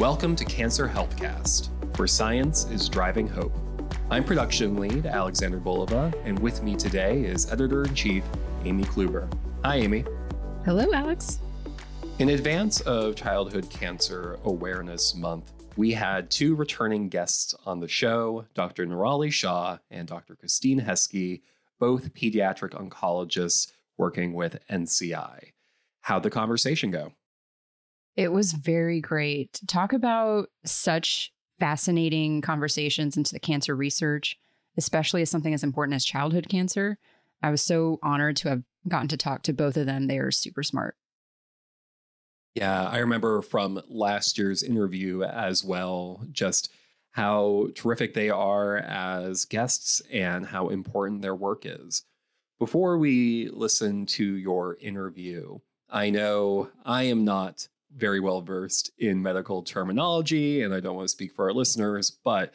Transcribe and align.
Welcome 0.00 0.34
to 0.36 0.46
Cancer 0.46 0.88
Healthcast, 0.88 1.68
where 1.98 2.08
science 2.08 2.64
is 2.70 2.88
driving 2.88 3.28
hope. 3.28 3.52
I'm 4.10 4.24
production 4.24 4.76
lead 4.76 5.04
Alexander 5.04 5.60
Bulova, 5.60 6.14
and 6.24 6.38
with 6.38 6.62
me 6.62 6.74
today 6.74 7.20
is 7.20 7.52
editor 7.52 7.84
in 7.84 7.94
chief 7.94 8.24
Amy 8.64 8.84
Kluber. 8.84 9.30
Hi, 9.62 9.76
Amy. 9.76 10.06
Hello, 10.64 10.90
Alex. 10.94 11.40
In 12.18 12.30
advance 12.30 12.80
of 12.80 13.14
Childhood 13.14 13.68
Cancer 13.68 14.38
Awareness 14.44 15.14
Month, 15.14 15.52
we 15.76 15.92
had 15.92 16.30
two 16.30 16.54
returning 16.54 17.10
guests 17.10 17.54
on 17.66 17.80
the 17.80 17.86
show 17.86 18.46
Dr. 18.54 18.86
Nirali 18.86 19.30
Shah 19.30 19.76
and 19.90 20.08
Dr. 20.08 20.34
Christine 20.34 20.80
Heske, 20.80 21.42
both 21.78 22.14
pediatric 22.14 22.70
oncologists 22.70 23.70
working 23.98 24.32
with 24.32 24.66
NCI. 24.70 25.50
How'd 26.00 26.22
the 26.22 26.30
conversation 26.30 26.90
go? 26.90 27.12
It 28.20 28.32
was 28.32 28.52
very 28.52 29.00
great. 29.00 29.58
Talk 29.66 29.94
about 29.94 30.50
such 30.66 31.32
fascinating 31.58 32.42
conversations 32.42 33.16
into 33.16 33.32
the 33.32 33.40
cancer 33.40 33.74
research, 33.74 34.38
especially 34.76 35.22
as 35.22 35.30
something 35.30 35.54
as 35.54 35.64
important 35.64 35.94
as 35.94 36.04
childhood 36.04 36.46
cancer. 36.50 36.98
I 37.42 37.50
was 37.50 37.62
so 37.62 37.98
honored 38.02 38.36
to 38.36 38.50
have 38.50 38.62
gotten 38.86 39.08
to 39.08 39.16
talk 39.16 39.42
to 39.44 39.54
both 39.54 39.78
of 39.78 39.86
them. 39.86 40.06
They 40.06 40.18
are 40.18 40.30
super 40.30 40.62
smart. 40.62 40.96
Yeah, 42.54 42.88
I 42.88 42.98
remember 42.98 43.40
from 43.40 43.80
last 43.88 44.36
year's 44.36 44.62
interview 44.62 45.22
as 45.22 45.64
well, 45.64 46.22
just 46.30 46.70
how 47.12 47.68
terrific 47.74 48.12
they 48.12 48.28
are 48.28 48.76
as 48.76 49.46
guests 49.46 50.02
and 50.12 50.44
how 50.44 50.68
important 50.68 51.22
their 51.22 51.34
work 51.34 51.62
is. 51.64 52.02
Before 52.58 52.98
we 52.98 53.48
listen 53.48 54.04
to 54.04 54.34
your 54.34 54.76
interview, 54.78 55.58
I 55.88 56.10
know 56.10 56.68
I 56.84 57.04
am 57.04 57.24
not 57.24 57.66
very 57.96 58.20
well 58.20 58.40
versed 58.40 58.90
in 58.98 59.22
medical 59.22 59.62
terminology, 59.62 60.62
and 60.62 60.74
I 60.74 60.80
don't 60.80 60.96
want 60.96 61.06
to 61.06 61.12
speak 61.12 61.32
for 61.32 61.46
our 61.46 61.52
listeners, 61.52 62.10
but 62.10 62.52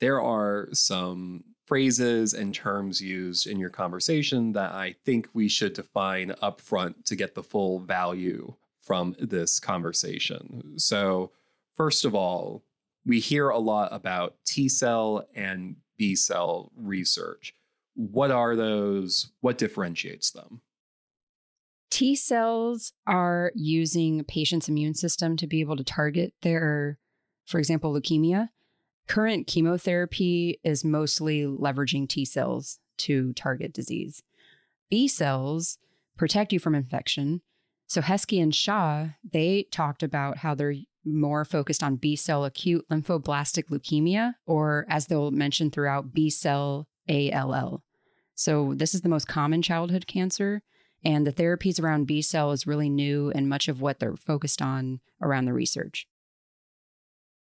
there 0.00 0.20
are 0.20 0.68
some 0.72 1.44
phrases 1.66 2.32
and 2.32 2.54
terms 2.54 3.00
used 3.00 3.46
in 3.46 3.58
your 3.58 3.70
conversation 3.70 4.52
that 4.52 4.72
I 4.72 4.94
think 5.04 5.28
we 5.34 5.48
should 5.48 5.72
define 5.72 6.34
upfront 6.42 7.04
to 7.06 7.16
get 7.16 7.34
the 7.34 7.42
full 7.42 7.80
value 7.80 8.54
from 8.80 9.16
this 9.18 9.58
conversation. 9.58 10.78
So, 10.78 11.32
first 11.74 12.04
of 12.04 12.14
all, 12.14 12.62
we 13.04 13.20
hear 13.20 13.48
a 13.48 13.58
lot 13.58 13.92
about 13.92 14.36
T 14.46 14.68
cell 14.68 15.26
and 15.34 15.76
B 15.96 16.14
cell 16.14 16.70
research. 16.76 17.54
What 17.94 18.30
are 18.30 18.54
those? 18.54 19.30
What 19.40 19.58
differentiates 19.58 20.30
them? 20.30 20.60
T 21.96 22.14
cells 22.14 22.92
are 23.06 23.52
using 23.54 24.22
patient's 24.24 24.68
immune 24.68 24.92
system 24.92 25.34
to 25.38 25.46
be 25.46 25.60
able 25.60 25.78
to 25.78 25.82
target 25.82 26.34
their, 26.42 26.98
for 27.46 27.58
example, 27.58 27.90
leukemia. 27.90 28.50
Current 29.08 29.46
chemotherapy 29.46 30.60
is 30.62 30.84
mostly 30.84 31.44
leveraging 31.44 32.06
T 32.06 32.26
cells 32.26 32.80
to 32.98 33.32
target 33.32 33.72
disease. 33.72 34.22
B 34.90 35.08
cells 35.08 35.78
protect 36.18 36.52
you 36.52 36.58
from 36.58 36.74
infection. 36.74 37.40
So 37.86 38.02
Heske 38.02 38.42
and 38.42 38.54
Shah, 38.54 39.06
they 39.32 39.66
talked 39.70 40.02
about 40.02 40.36
how 40.36 40.54
they're 40.54 40.74
more 41.02 41.46
focused 41.46 41.82
on 41.82 41.96
B 41.96 42.14
cell 42.14 42.44
acute 42.44 42.84
lymphoblastic 42.90 43.70
leukemia, 43.70 44.34
or 44.44 44.84
as 44.90 45.06
they'll 45.06 45.30
mention 45.30 45.70
throughout, 45.70 46.12
B 46.12 46.28
cell 46.28 46.88
ALL. 47.08 47.82
So 48.34 48.74
this 48.76 48.94
is 48.94 49.00
the 49.00 49.08
most 49.08 49.28
common 49.28 49.62
childhood 49.62 50.06
cancer. 50.06 50.62
And 51.04 51.26
the 51.26 51.32
therapies 51.32 51.80
around 51.80 52.06
B 52.06 52.22
cell 52.22 52.52
is 52.52 52.66
really 52.66 52.88
new 52.88 53.30
and 53.30 53.48
much 53.48 53.68
of 53.68 53.80
what 53.80 54.00
they're 54.00 54.16
focused 54.16 54.60
on 54.60 55.00
around 55.22 55.44
the 55.44 55.52
research. 55.52 56.08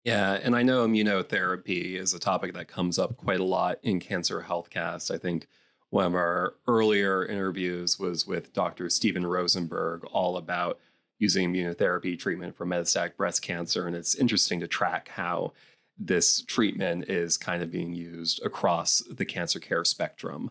Yeah, 0.04 0.38
and 0.42 0.56
I 0.56 0.62
know 0.62 0.86
immunotherapy 0.86 1.94
is 1.94 2.14
a 2.14 2.18
topic 2.18 2.54
that 2.54 2.68
comes 2.68 2.98
up 2.98 3.16
quite 3.16 3.40
a 3.40 3.44
lot 3.44 3.78
in 3.82 4.00
Cancer 4.00 4.44
Healthcast. 4.48 5.14
I 5.14 5.18
think 5.18 5.46
one 5.90 6.06
of 6.06 6.14
our 6.14 6.54
earlier 6.66 7.26
interviews 7.26 7.98
was 7.98 8.26
with 8.26 8.52
Dr. 8.52 8.88
Steven 8.88 9.26
Rosenberg, 9.26 10.04
all 10.06 10.36
about 10.36 10.78
using 11.18 11.52
immunotherapy 11.52 12.18
treatment 12.18 12.56
for 12.56 12.64
metastatic 12.64 13.16
breast 13.16 13.42
cancer. 13.42 13.86
And 13.86 13.94
it's 13.94 14.14
interesting 14.14 14.60
to 14.60 14.66
track 14.66 15.08
how 15.08 15.52
this 15.98 16.42
treatment 16.42 17.10
is 17.10 17.36
kind 17.36 17.62
of 17.62 17.70
being 17.70 17.92
used 17.92 18.40
across 18.42 19.02
the 19.10 19.26
cancer 19.26 19.60
care 19.60 19.84
spectrum. 19.84 20.50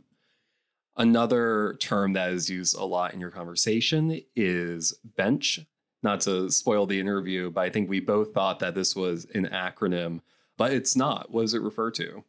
Another 1.00 1.78
term 1.80 2.12
that 2.14 2.32
is 2.32 2.50
used 2.50 2.76
a 2.76 2.84
lot 2.84 3.14
in 3.14 3.22
your 3.22 3.32
conversation 3.32 4.22
is 4.36 4.94
bench. 5.16 5.62
Not 6.04 6.20
to 6.22 6.52
spoil 6.52 6.86
the 6.86 7.00
interview, 7.00 7.50
but 7.52 7.62
I 7.62 7.70
think 7.70 7.90
we 7.90 8.02
both 8.02 8.34
thought 8.34 8.60
that 8.60 8.76
this 8.76 8.98
was 8.98 9.26
an 9.34 9.48
acronym, 9.48 10.20
but 10.58 10.74
it's 10.74 10.98
not. 10.98 11.32
What 11.32 11.42
does 11.42 11.54
it 11.54 11.62
refer 11.62 11.90
to? 11.92 12.24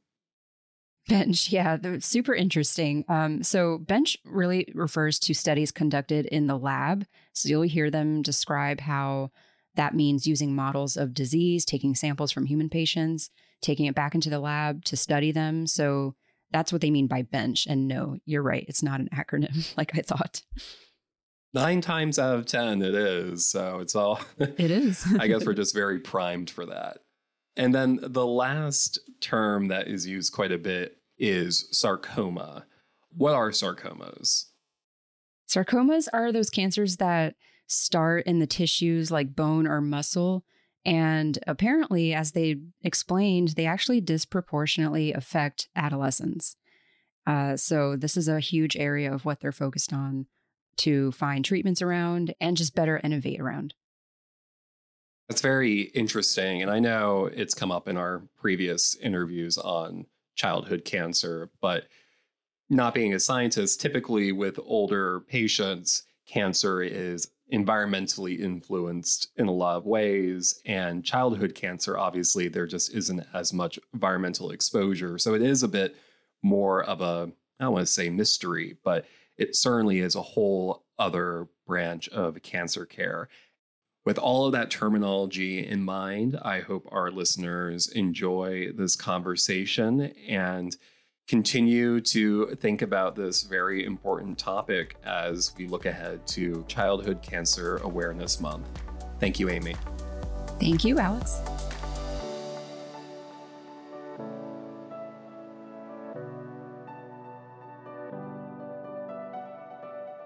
Bench, 1.09 1.51
yeah, 1.51 1.79
super 1.99 2.35
interesting. 2.35 3.05
Um, 3.09 3.43
so, 3.43 3.79
bench 3.79 4.17
really 4.25 4.71
refers 4.75 5.19
to 5.21 5.35
studies 5.35 5.73
conducted 5.73 6.27
in 6.27 6.47
the 6.47 6.59
lab. 6.59 7.07
So, 7.33 7.49
you'll 7.49 7.63
hear 7.63 7.91
them 7.91 8.23
describe 8.23 8.81
how 8.81 9.31
that 9.75 9.95
means 9.95 10.27
using 10.27 10.55
models 10.55 10.97
of 10.97 11.15
disease, 11.15 11.65
taking 11.65 11.97
samples 11.97 12.31
from 12.31 12.47
human 12.47 12.69
patients, 12.69 13.31
taking 13.63 13.87
it 13.87 13.95
back 13.97 14.15
into 14.15 14.31
the 14.31 14.39
lab 14.39 14.85
to 14.85 14.97
study 14.97 15.33
them. 15.33 15.67
So, 15.67 16.15
that's 16.53 16.73
what 16.73 16.81
they 16.81 16.91
mean 16.91 17.07
by 17.07 17.23
bench. 17.23 17.67
And 17.69 17.87
no, 17.89 18.17
you're 18.25 18.43
right. 18.43 18.65
It's 18.69 18.83
not 18.83 19.01
an 19.01 19.09
acronym 19.15 19.75
like 19.77 19.97
I 19.97 20.03
thought. 20.03 20.43
Nine 21.53 21.81
times 21.81 22.19
out 22.19 22.37
of 22.37 22.47
10, 22.47 22.83
it 22.83 22.95
is. 22.95 23.47
So 23.47 23.81
it's 23.81 23.97
all. 23.97 24.21
It 24.39 24.71
is. 24.71 25.05
I 25.19 25.27
guess 25.27 25.45
we're 25.45 25.55
just 25.55 25.75
very 25.75 25.99
primed 25.99 26.51
for 26.51 26.67
that. 26.67 26.99
And 27.57 27.75
then 27.75 27.99
the 28.01 28.27
last 28.27 29.01
term 29.21 29.69
that 29.69 29.89
is 29.89 30.07
used 30.07 30.33
quite 30.33 30.53
a 30.53 30.59
bit 30.59 30.99
is 31.19 31.69
sarcoma. 31.73 32.67
What 33.17 33.35
are 33.35 33.51
sarcomas? 33.51 34.47
Sarcomas 35.49 36.07
are 36.13 36.31
those 36.31 36.49
cancers 36.49 36.99
that 36.99 37.35
start 37.67 38.27
in 38.27 38.39
the 38.39 38.47
tissues 38.47 39.11
like 39.11 39.35
bone 39.35 39.67
or 39.67 39.81
muscle 39.81 40.45
and 40.85 41.39
apparently, 41.47 42.15
as 42.15 42.33
they 42.33 42.57
explained, 42.83 43.49
they 43.49 43.67
actually 43.67 44.01
disproportionately 44.01 45.13
affect 45.13 45.69
adolescents. 45.77 46.57
Uh, 47.27 47.57
so, 47.57 47.97
this 47.97 48.17
is 48.17 48.29
a 48.29 48.41
huge 48.41 48.77
area 48.77 49.13
of 49.13 49.25
what 49.25 49.41
they're 49.41 49.53
focused 49.53 49.93
on 49.93 50.27
to 50.79 51.13
find 51.13 51.45
treatments 51.45 51.83
around 51.83 52.35
and 52.41 52.57
just 52.57 52.75
better 52.75 53.01
innovate 53.05 53.41
around. 53.41 53.75
That's 55.29 55.43
very 55.43 55.83
interesting. 55.95 56.63
And 56.63 56.71
I 56.71 56.81
know 56.81 57.31
it's 57.33 57.55
come 57.55 57.71
up 57.71 57.87
in 57.87 57.97
our 57.97 58.23
previous 58.37 58.97
interviews 58.97 59.59
on 59.59 60.07
childhood 60.35 60.85
cancer, 60.85 61.51
but 61.61 61.85
not 62.71 62.95
being 62.95 63.15
a 63.15 63.21
scientist, 63.21 63.81
typically 63.81 64.33
with 64.33 64.59
older 64.65 65.21
patients, 65.21 66.05
cancer 66.27 66.83
is 66.83 67.31
environmentally 67.53 68.39
influenced 68.39 69.29
in 69.37 69.47
a 69.47 69.53
lot 69.53 69.77
of 69.77 69.87
ways. 69.87 70.61
And 70.67 71.05
childhood 71.05 71.55
cancer, 71.55 71.99
obviously, 71.99 72.49
there 72.49 72.67
just 72.67 72.95
isn't 72.95 73.27
as 73.35 73.53
much 73.53 73.79
environmental 73.93 74.51
exposure. 74.51 75.19
So 75.19 75.35
it 75.35 75.43
is 75.43 75.63
a 75.63 75.69
bit 75.69 75.97
more 76.43 76.83
of 76.85 77.01
a, 77.01 77.31
I 77.59 77.65
don't 77.65 77.73
want 77.73 77.87
to 77.87 77.93
say 77.93 78.09
mystery, 78.09 78.77
but 78.85 79.07
it 79.37 79.57
certainly 79.57 80.01
is 80.01 80.15
a 80.15 80.23
whole 80.23 80.85
other 80.99 81.49
branch 81.67 82.09
of 82.11 82.43
cancer 82.43 82.87
care. 82.87 83.29
With 84.05 84.19
all 84.19 84.47
of 84.47 84.53
that 84.53 84.71
terminology 84.71 85.67
in 85.67 85.85
mind, 85.85 86.39
I 86.43 86.61
hope 86.61 86.89
our 86.91 87.11
listeners 87.11 87.89
enjoy 87.89 88.73
this 88.73 88.97
conversation 88.97 90.13
and 90.27 90.77
continue 91.31 92.01
to 92.01 92.57
think 92.57 92.83
about 92.83 93.15
this 93.15 93.45
very 93.45 93.85
important 93.85 94.37
topic 94.37 94.97
as 95.05 95.55
we 95.57 95.69
look 95.69 95.87
ahead 95.87 96.27
to 96.27 96.65
Childhood 96.67 97.23
Cancer 97.23 97.77
Awareness 97.85 98.41
Month. 98.41 98.67
Thank 99.21 99.39
you, 99.39 99.49
Amy. 99.49 99.77
Thank 100.59 100.85
you, 100.85 100.99
Alex. 100.99 101.39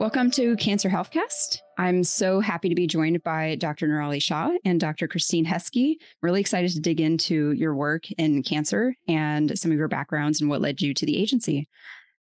Welcome 0.04 0.30
to 0.32 0.54
Cancer 0.56 0.90
Healthcast. 0.90 1.60
I'm 1.78 2.04
so 2.04 2.38
happy 2.38 2.68
to 2.68 2.74
be 2.74 2.86
joined 2.86 3.22
by 3.22 3.54
Dr. 3.54 3.88
Nirali 3.88 4.20
Shah 4.20 4.50
and 4.62 4.78
Dr. 4.78 5.08
Christine 5.08 5.46
Heske. 5.46 5.94
Really 6.20 6.42
excited 6.42 6.72
to 6.72 6.80
dig 6.80 7.00
into 7.00 7.52
your 7.52 7.74
work 7.74 8.10
in 8.18 8.42
cancer 8.42 8.94
and 9.08 9.58
some 9.58 9.72
of 9.72 9.78
your 9.78 9.88
backgrounds 9.88 10.42
and 10.42 10.50
what 10.50 10.60
led 10.60 10.82
you 10.82 10.92
to 10.92 11.06
the 11.06 11.16
agency. 11.16 11.70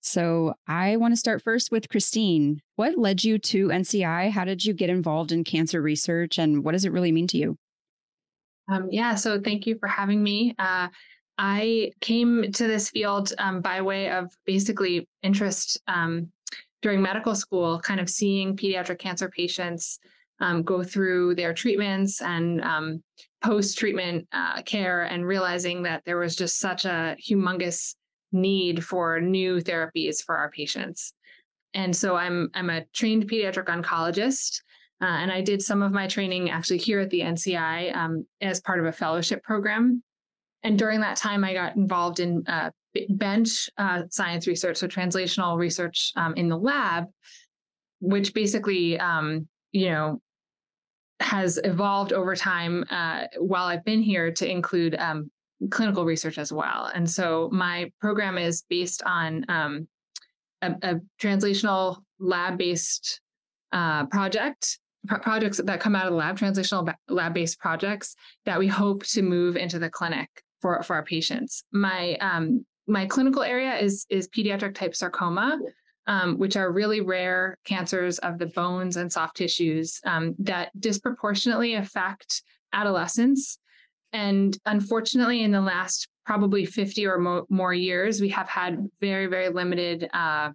So, 0.00 0.54
I 0.68 0.94
want 0.94 1.10
to 1.10 1.16
start 1.16 1.42
first 1.42 1.72
with 1.72 1.88
Christine. 1.88 2.62
What 2.76 2.98
led 2.98 3.24
you 3.24 3.36
to 3.38 3.66
NCI? 3.66 4.30
How 4.30 4.44
did 4.44 4.64
you 4.64 4.74
get 4.74 4.88
involved 4.88 5.32
in 5.32 5.42
cancer 5.42 5.82
research 5.82 6.38
and 6.38 6.62
what 6.62 6.72
does 6.72 6.84
it 6.84 6.92
really 6.92 7.10
mean 7.10 7.26
to 7.26 7.36
you? 7.36 7.58
Um, 8.70 8.90
yeah, 8.92 9.16
so 9.16 9.40
thank 9.40 9.66
you 9.66 9.76
for 9.80 9.88
having 9.88 10.22
me. 10.22 10.54
Uh, 10.56 10.86
I 11.36 11.90
came 12.00 12.52
to 12.52 12.68
this 12.68 12.90
field 12.90 13.32
um, 13.38 13.60
by 13.60 13.82
way 13.82 14.08
of 14.08 14.30
basically 14.46 15.08
interest 15.24 15.80
um, 15.88 16.30
during 16.82 17.00
medical 17.00 17.34
school, 17.34 17.80
kind 17.80 18.00
of 18.00 18.10
seeing 18.10 18.56
pediatric 18.56 18.98
cancer 18.98 19.28
patients 19.28 19.98
um, 20.40 20.62
go 20.62 20.82
through 20.82 21.36
their 21.36 21.54
treatments 21.54 22.20
and 22.20 22.60
um, 22.62 23.02
post 23.42 23.78
treatment 23.78 24.26
uh, 24.32 24.60
care 24.62 25.04
and 25.04 25.24
realizing 25.24 25.82
that 25.84 26.02
there 26.04 26.18
was 26.18 26.36
just 26.36 26.58
such 26.58 26.84
a 26.84 27.16
humongous 27.22 27.94
need 28.32 28.84
for 28.84 29.20
new 29.20 29.60
therapies 29.60 30.22
for 30.22 30.36
our 30.36 30.50
patients. 30.50 31.14
And 31.74 31.94
so 31.94 32.16
I'm 32.16 32.50
I'm 32.54 32.70
a 32.70 32.84
trained 32.92 33.30
pediatric 33.30 33.66
oncologist, 33.66 34.60
uh, 35.00 35.06
and 35.06 35.32
I 35.32 35.40
did 35.40 35.62
some 35.62 35.82
of 35.82 35.92
my 35.92 36.06
training 36.06 36.50
actually 36.50 36.78
here 36.78 37.00
at 37.00 37.10
the 37.10 37.20
NCI 37.20 37.94
um, 37.96 38.26
as 38.40 38.60
part 38.60 38.80
of 38.80 38.86
a 38.86 38.92
fellowship 38.92 39.42
program. 39.42 40.02
And 40.64 40.78
during 40.78 41.00
that 41.00 41.16
time, 41.16 41.44
I 41.44 41.54
got 41.54 41.76
involved 41.76 42.20
in 42.20 42.44
uh, 42.46 42.70
bench 43.08 43.70
uh, 43.78 44.02
science 44.10 44.46
research, 44.46 44.76
so 44.76 44.88
translational 44.88 45.56
research 45.56 46.12
um, 46.16 46.34
in 46.34 46.48
the 46.48 46.56
lab, 46.56 47.06
which 48.00 48.34
basically, 48.34 48.98
um, 48.98 49.48
you 49.72 49.90
know, 49.90 50.20
has 51.20 51.58
evolved 51.64 52.12
over 52.12 52.34
time 52.34 52.84
uh, 52.90 53.24
while 53.38 53.66
I've 53.66 53.84
been 53.84 54.02
here 54.02 54.32
to 54.32 54.50
include 54.50 54.96
um, 54.96 55.30
clinical 55.70 56.04
research 56.04 56.38
as 56.38 56.52
well. 56.52 56.90
And 56.94 57.08
so 57.08 57.48
my 57.52 57.90
program 58.00 58.38
is 58.38 58.64
based 58.68 59.02
on 59.04 59.44
um, 59.48 59.88
a, 60.60 60.74
a, 60.82 61.00
translational 61.20 61.98
lab-based 62.18 63.20
uh, 63.72 64.06
project 64.06 64.78
projects 65.06 65.60
that 65.64 65.80
come 65.80 65.96
out 65.96 66.06
of 66.06 66.12
the 66.12 66.16
lab, 66.16 66.38
translational 66.38 66.92
lab-based 67.08 67.58
projects 67.58 68.14
that 68.44 68.58
we 68.58 68.68
hope 68.68 69.04
to 69.04 69.22
move 69.22 69.56
into 69.56 69.78
the 69.78 69.90
clinic 69.90 70.28
for, 70.60 70.80
for 70.82 70.94
our 70.94 71.04
patients. 71.04 71.64
My 71.72 72.14
um, 72.20 72.64
my 72.86 73.06
clinical 73.06 73.42
area 73.42 73.76
is 73.76 74.06
is 74.10 74.28
pediatric 74.28 74.74
type 74.74 74.94
sarcoma, 74.94 75.58
um, 76.06 76.38
which 76.38 76.56
are 76.56 76.72
really 76.72 77.00
rare 77.00 77.58
cancers 77.64 78.18
of 78.18 78.38
the 78.38 78.46
bones 78.46 78.96
and 78.96 79.12
soft 79.12 79.36
tissues 79.36 80.00
um, 80.04 80.34
that 80.38 80.70
disproportionately 80.78 81.74
affect 81.74 82.42
adolescents. 82.72 83.58
And 84.12 84.56
unfortunately, 84.66 85.42
in 85.42 85.52
the 85.52 85.60
last 85.60 86.08
probably 86.26 86.64
50 86.64 87.06
or 87.06 87.18
mo- 87.18 87.46
more 87.48 87.74
years, 87.74 88.20
we 88.20 88.28
have 88.30 88.48
had 88.48 88.88
very, 89.00 89.26
very 89.26 89.48
limited 89.48 90.08
uh, 90.12 90.50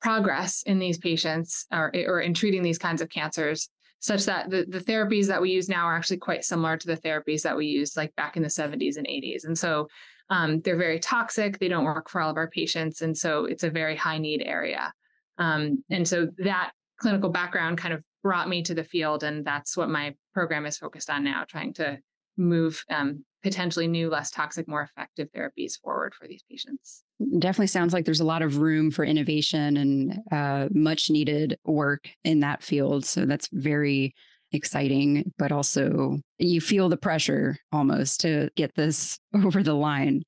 progress 0.00 0.62
in 0.62 0.78
these 0.78 0.98
patients 0.98 1.66
or, 1.72 1.92
or 2.06 2.20
in 2.20 2.32
treating 2.32 2.62
these 2.62 2.78
kinds 2.78 3.02
of 3.02 3.08
cancers, 3.08 3.68
such 3.98 4.24
that 4.24 4.50
the, 4.50 4.64
the 4.68 4.78
therapies 4.78 5.26
that 5.26 5.42
we 5.42 5.50
use 5.50 5.68
now 5.68 5.86
are 5.86 5.96
actually 5.96 6.16
quite 6.16 6.44
similar 6.44 6.76
to 6.76 6.86
the 6.86 6.96
therapies 6.96 7.42
that 7.42 7.56
we 7.56 7.66
used 7.66 7.96
like 7.96 8.14
back 8.16 8.36
in 8.36 8.42
the 8.42 8.48
70s 8.48 8.96
and 8.96 9.06
80s. 9.06 9.44
And 9.44 9.58
so 9.58 9.88
um, 10.30 10.60
they're 10.60 10.76
very 10.76 11.00
toxic. 11.00 11.58
They 11.58 11.68
don't 11.68 11.84
work 11.84 12.08
for 12.08 12.20
all 12.20 12.30
of 12.30 12.36
our 12.36 12.48
patients. 12.48 13.02
And 13.02 13.16
so 13.16 13.44
it's 13.44 13.64
a 13.64 13.70
very 13.70 13.96
high 13.96 14.18
need 14.18 14.42
area. 14.44 14.92
Um, 15.38 15.84
and 15.90 16.06
so 16.06 16.28
that 16.38 16.70
clinical 16.98 17.30
background 17.30 17.78
kind 17.78 17.92
of 17.92 18.02
brought 18.22 18.48
me 18.48 18.62
to 18.62 18.74
the 18.74 18.84
field. 18.84 19.24
And 19.24 19.44
that's 19.44 19.76
what 19.76 19.88
my 19.88 20.14
program 20.32 20.66
is 20.66 20.78
focused 20.78 21.10
on 21.10 21.24
now, 21.24 21.44
trying 21.48 21.74
to 21.74 21.98
move 22.36 22.82
um, 22.90 23.24
potentially 23.42 23.88
new, 23.88 24.08
less 24.08 24.30
toxic, 24.30 24.68
more 24.68 24.82
effective 24.82 25.28
therapies 25.36 25.80
forward 25.82 26.14
for 26.14 26.28
these 26.28 26.42
patients. 26.48 27.02
Definitely 27.38 27.68
sounds 27.68 27.92
like 27.92 28.04
there's 28.04 28.20
a 28.20 28.24
lot 28.24 28.42
of 28.42 28.58
room 28.58 28.90
for 28.90 29.04
innovation 29.04 29.76
and 29.76 30.18
uh, 30.30 30.68
much 30.72 31.10
needed 31.10 31.58
work 31.64 32.08
in 32.24 32.40
that 32.40 32.62
field. 32.62 33.04
So 33.04 33.26
that's 33.26 33.48
very 33.52 34.14
exciting, 34.52 35.32
but 35.38 35.52
also 35.52 36.18
you 36.38 36.60
feel 36.60 36.88
the 36.88 36.96
pressure 36.96 37.56
almost 37.72 38.20
to 38.20 38.50
get 38.56 38.74
this 38.74 39.18
over 39.34 39.62
the 39.62 39.74
line. 39.74 40.22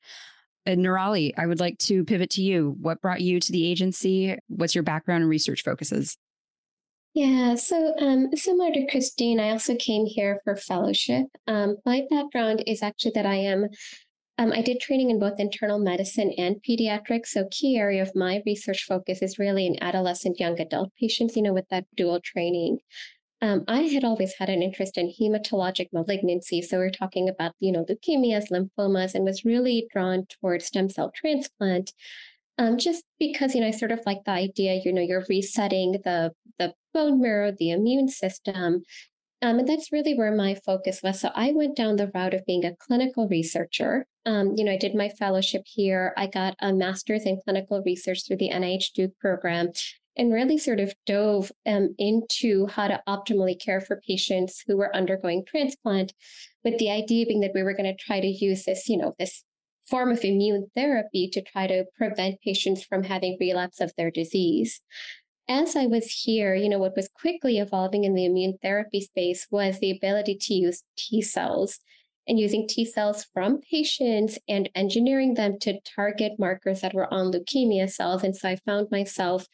And 0.64 0.84
Nirali, 0.84 1.32
I 1.36 1.46
would 1.46 1.60
like 1.60 1.78
to 1.78 2.04
pivot 2.04 2.30
to 2.30 2.42
you. 2.42 2.76
What 2.80 3.00
brought 3.00 3.20
you 3.20 3.40
to 3.40 3.52
the 3.52 3.66
agency? 3.66 4.36
What's 4.46 4.74
your 4.74 4.84
background 4.84 5.22
and 5.22 5.30
research 5.30 5.62
focuses? 5.64 6.16
Yeah, 7.14 7.56
so 7.56 7.94
um, 7.98 8.34
similar 8.34 8.72
to 8.72 8.86
Christine, 8.86 9.38
I 9.38 9.50
also 9.50 9.76
came 9.76 10.06
here 10.06 10.40
for 10.44 10.56
fellowship. 10.56 11.26
Um, 11.46 11.76
my 11.84 12.04
background 12.08 12.64
is 12.66 12.82
actually 12.82 13.12
that 13.16 13.26
I 13.26 13.34
am, 13.34 13.68
um, 14.38 14.50
I 14.52 14.62
did 14.62 14.80
training 14.80 15.10
in 15.10 15.18
both 15.18 15.38
internal 15.38 15.78
medicine 15.78 16.32
and 16.38 16.56
pediatrics. 16.66 17.26
So, 17.26 17.48
key 17.50 17.76
area 17.76 18.00
of 18.00 18.14
my 18.14 18.40
research 18.46 18.84
focus 18.84 19.20
is 19.20 19.38
really 19.38 19.66
in 19.66 19.82
adolescent 19.82 20.40
young 20.40 20.58
adult 20.58 20.90
patients, 20.98 21.36
you 21.36 21.42
know, 21.42 21.52
with 21.52 21.68
that 21.68 21.84
dual 21.96 22.18
training. 22.24 22.78
Um, 23.42 23.64
I 23.66 23.82
had 23.82 24.04
always 24.04 24.34
had 24.38 24.48
an 24.48 24.62
interest 24.62 24.96
in 24.96 25.12
hematologic 25.12 25.88
malignancy. 25.92 26.62
So 26.62 26.78
we're 26.78 26.90
talking 26.90 27.28
about, 27.28 27.52
you 27.58 27.72
know, 27.72 27.84
leukemias, 27.84 28.52
lymphomas, 28.52 29.14
and 29.14 29.24
was 29.24 29.44
really 29.44 29.88
drawn 29.92 30.26
towards 30.26 30.66
stem 30.66 30.88
cell 30.88 31.10
transplant. 31.12 31.92
Um, 32.56 32.78
just 32.78 33.04
because, 33.18 33.54
you 33.54 33.60
know, 33.60 33.66
I 33.66 33.72
sort 33.72 33.90
of 33.90 34.00
like 34.06 34.24
the 34.24 34.30
idea, 34.30 34.80
you 34.84 34.92
know, 34.92 35.02
you're 35.02 35.26
resetting 35.28 36.00
the 36.04 36.32
the 36.58 36.72
bone 36.94 37.20
marrow, 37.20 37.50
the 37.50 37.70
immune 37.70 38.08
system. 38.08 38.84
Um, 39.42 39.58
and 39.58 39.68
that's 39.68 39.90
really 39.90 40.14
where 40.14 40.30
my 40.32 40.54
focus 40.54 41.00
was. 41.02 41.20
So 41.20 41.30
I 41.34 41.50
went 41.50 41.76
down 41.76 41.96
the 41.96 42.12
route 42.14 42.34
of 42.34 42.46
being 42.46 42.64
a 42.64 42.76
clinical 42.76 43.26
researcher. 43.26 44.06
Um, 44.24 44.54
you 44.56 44.62
know, 44.62 44.70
I 44.70 44.76
did 44.76 44.94
my 44.94 45.08
fellowship 45.08 45.62
here. 45.66 46.14
I 46.16 46.28
got 46.28 46.54
a 46.60 46.72
master's 46.72 47.24
in 47.24 47.40
clinical 47.42 47.82
research 47.84 48.24
through 48.24 48.36
the 48.36 48.50
NIH 48.50 48.92
Duke 48.94 49.18
program 49.18 49.72
and 50.16 50.32
really 50.32 50.58
sort 50.58 50.80
of 50.80 50.94
dove 51.06 51.50
um, 51.66 51.94
into 51.98 52.66
how 52.66 52.88
to 52.88 53.02
optimally 53.08 53.58
care 53.58 53.80
for 53.80 54.00
patients 54.06 54.62
who 54.66 54.76
were 54.76 54.94
undergoing 54.94 55.44
transplant 55.46 56.12
with 56.64 56.78
the 56.78 56.90
idea 56.90 57.26
being 57.26 57.40
that 57.40 57.52
we 57.54 57.62
were 57.62 57.74
going 57.74 57.84
to 57.84 58.04
try 58.04 58.20
to 58.20 58.26
use 58.26 58.64
this, 58.64 58.88
you 58.88 58.96
know, 58.96 59.14
this 59.18 59.42
form 59.84 60.12
of 60.12 60.24
immune 60.24 60.68
therapy 60.74 61.28
to 61.28 61.42
try 61.42 61.66
to 61.66 61.84
prevent 61.96 62.40
patients 62.40 62.84
from 62.84 63.02
having 63.02 63.36
relapse 63.40 63.80
of 63.80 63.92
their 63.96 64.10
disease. 64.10 64.80
As 65.48 65.74
I 65.74 65.86
was 65.86 66.06
here, 66.06 66.54
you 66.54 66.68
know, 66.68 66.78
what 66.78 66.96
was 66.96 67.08
quickly 67.08 67.58
evolving 67.58 68.04
in 68.04 68.14
the 68.14 68.24
immune 68.24 68.58
therapy 68.62 69.00
space 69.00 69.46
was 69.50 69.80
the 69.80 69.90
ability 69.90 70.36
to 70.42 70.54
use 70.54 70.84
T 70.96 71.20
cells 71.20 71.80
and 72.28 72.38
using 72.38 72.68
T 72.68 72.84
cells 72.84 73.26
from 73.34 73.60
patients 73.68 74.38
and 74.48 74.70
engineering 74.74 75.34
them 75.34 75.58
to 75.60 75.80
target 75.80 76.38
markers 76.38 76.80
that 76.82 76.94
were 76.94 77.12
on 77.12 77.32
leukemia 77.32 77.90
cells. 77.90 78.22
And 78.22 78.36
so 78.36 78.50
I 78.50 78.56
found 78.64 78.88
myself 78.92 79.48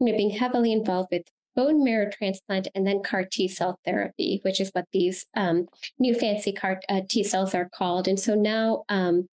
you 0.00 0.06
know, 0.06 0.16
being 0.16 0.30
heavily 0.30 0.72
involved 0.72 1.08
with 1.10 1.22
bone 1.56 1.84
marrow 1.84 2.10
transplant 2.10 2.68
and 2.74 2.86
then 2.86 3.02
CAR 3.02 3.24
T 3.24 3.48
cell 3.48 3.78
therapy, 3.84 4.40
which 4.42 4.60
is 4.60 4.70
what 4.72 4.86
these 4.92 5.26
um, 5.36 5.66
new 5.98 6.14
fancy 6.14 6.52
CAR 6.52 6.80
uh, 6.88 7.02
T 7.08 7.22
cells 7.22 7.54
are 7.54 7.68
called. 7.72 8.08
And 8.08 8.18
so 8.18 8.34
now, 8.34 8.84
um, 8.88 9.28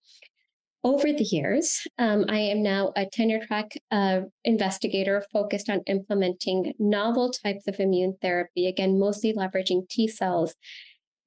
over 0.84 1.12
the 1.12 1.24
years, 1.24 1.86
um, 1.98 2.24
I 2.28 2.38
am 2.38 2.60
now 2.60 2.92
a 2.96 3.06
tenure 3.06 3.44
track 3.46 3.72
uh, 3.92 4.22
investigator 4.44 5.24
focused 5.32 5.70
on 5.70 5.82
implementing 5.86 6.74
novel 6.78 7.30
types 7.30 7.68
of 7.68 7.78
immune 7.78 8.16
therapy, 8.20 8.66
again, 8.66 8.98
mostly 8.98 9.32
leveraging 9.32 9.88
T 9.88 10.08
cells 10.08 10.56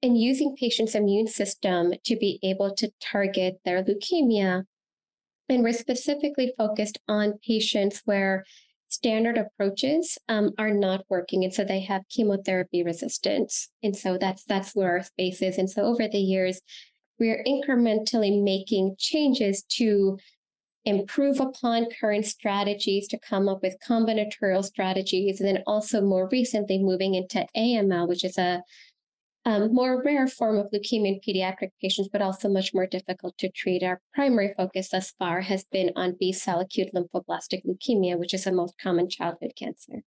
and 0.03 0.19
using 0.19 0.57
patients' 0.57 0.93
immune 0.93 1.27
system 1.27 1.93
to 2.03 2.17
be 2.17 2.37
able 2.43 2.75
to 2.75 2.91
target 3.01 3.55
their 3.63 3.81
leukemia. 3.81 4.63
And 5.47 5.63
we're 5.63 5.73
specifically 5.73 6.53
focused 6.57 6.97
on 7.07 7.39
patients 7.45 8.01
where 8.03 8.43
standard 8.87 9.37
approaches 9.37 10.17
um, 10.29 10.51
are 10.57 10.73
not 10.73 11.03
working 11.09 11.43
and 11.43 11.53
so 11.53 11.63
they 11.63 11.81
have 11.81 12.07
chemotherapy 12.09 12.83
resistance 12.83 13.69
and 13.83 13.95
so 13.95 14.17
that's 14.17 14.43
that's 14.45 14.75
where 14.75 14.91
our 14.91 15.03
space 15.03 15.41
is 15.41 15.57
and 15.57 15.69
so 15.69 15.83
over 15.83 16.07
the 16.07 16.19
years 16.19 16.61
we're 17.19 17.43
incrementally 17.45 18.43
making 18.43 18.95
changes 18.97 19.63
to 19.63 20.17
improve 20.85 21.39
upon 21.39 21.87
current 21.99 22.25
strategies 22.25 23.07
to 23.07 23.19
come 23.19 23.49
up 23.49 23.61
with 23.63 23.75
combinatorial 23.87 24.63
strategies 24.63 25.39
and 25.39 25.49
then 25.49 25.63
also 25.65 25.99
more 25.99 26.29
recently 26.31 26.77
moving 26.77 27.15
into 27.15 27.45
aml 27.57 28.07
which 28.07 28.23
is 28.23 28.37
a 28.37 28.61
um, 29.45 29.73
more 29.73 30.01
rare 30.03 30.27
form 30.27 30.57
of 30.57 30.71
leukemia 30.71 31.07
in 31.13 31.19
pediatric 31.25 31.69
patients, 31.79 32.09
but 32.11 32.21
also 32.21 32.49
much 32.49 32.73
more 32.73 32.87
difficult 32.87 33.37
to 33.37 33.49
treat. 33.51 33.83
Our 33.83 34.01
primary 34.13 34.53
focus 34.57 34.89
thus 34.89 35.13
far 35.19 35.41
has 35.41 35.63
been 35.65 35.91
on 35.95 36.15
B 36.19 36.33
cell 36.33 36.59
acute 36.59 36.89
lymphoblastic 36.95 37.61
leukemia, 37.65 38.17
which 38.17 38.33
is 38.33 38.45
the 38.45 38.51
most 38.51 38.75
common 38.81 39.07
childhood 39.07 39.51
cancer. 39.55 40.01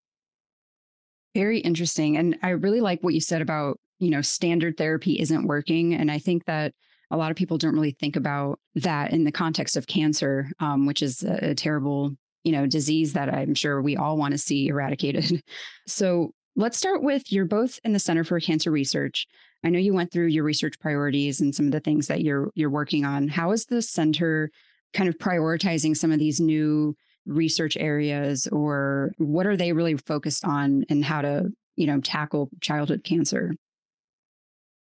Very 1.36 1.60
interesting. 1.60 2.18
And 2.18 2.38
I 2.42 2.50
really 2.50 2.82
like 2.82 3.04
what 3.04 3.14
you 3.14 3.22
said 3.22 3.44
about, 3.44 3.80
you 4.00 4.10
know, 4.10 4.22
standard 4.22 4.76
therapy 4.76 5.20
isn't 5.20 5.46
working. 5.46 5.94
And 5.94 6.10
I 6.10 6.18
think 6.18 6.46
that 6.46 6.74
a 7.12 7.18
lot 7.18 7.30
of 7.30 7.38
people 7.38 7.60
don't 7.60 7.76
really 7.76 7.96
think 8.00 8.16
about 8.16 8.60
that 8.76 9.14
in 9.14 9.24
the 9.24 9.32
context 9.32 9.78
of 9.78 9.86
cancer, 9.86 10.50
um, 10.60 10.88
which 10.88 11.04
is 11.04 11.24
a, 11.24 11.52
a 11.52 11.56
terrible, 11.56 12.12
you 12.44 12.52
know, 12.52 12.66
disease 12.66 13.14
that 13.14 13.32
I'm 13.32 13.54
sure 13.54 13.84
we 13.84 13.96
all 13.96 14.18
want 14.18 14.32
to 14.32 14.40
see 14.40 14.68
eradicated. 14.68 15.44
So 15.90 16.34
Let's 16.60 16.80
start 16.80 17.04
with 17.04 17.32
you're 17.32 17.46
both 17.46 17.80
in 17.84 17.94
the 17.94 18.00
Center 18.00 18.24
for 18.24 18.40
Cancer 18.40 18.72
Research. 18.72 19.28
I 19.64 19.70
know 19.70 19.78
you 19.78 19.94
went 19.94 20.12
through 20.12 20.30
your 20.30 20.44
research 20.44 20.80
priorities 20.80 21.40
and 21.40 21.54
some 21.54 21.68
of 21.68 21.72
the 21.72 21.80
things 21.80 22.08
that 22.08 22.22
you're 22.22 22.50
you're 22.56 22.72
working 22.72 23.06
on. 23.06 23.28
How 23.28 23.52
is 23.52 23.68
the 23.68 23.80
center 23.80 24.50
kind 24.92 25.08
of 25.08 25.20
prioritizing 25.20 25.96
some 25.96 26.12
of 26.12 26.18
these 26.18 26.40
new 26.40 26.96
research 27.28 27.78
areas 27.78 28.48
or 28.48 29.12
what 29.20 29.46
are 29.46 29.56
they 29.56 29.72
really 29.72 29.98
focused 29.98 30.46
on 30.46 30.84
and 30.90 31.06
how 31.06 31.22
to, 31.22 31.52
you 31.76 31.86
know, 31.86 32.02
tackle 32.02 32.50
childhood 32.60 33.04
cancer? 33.04 33.54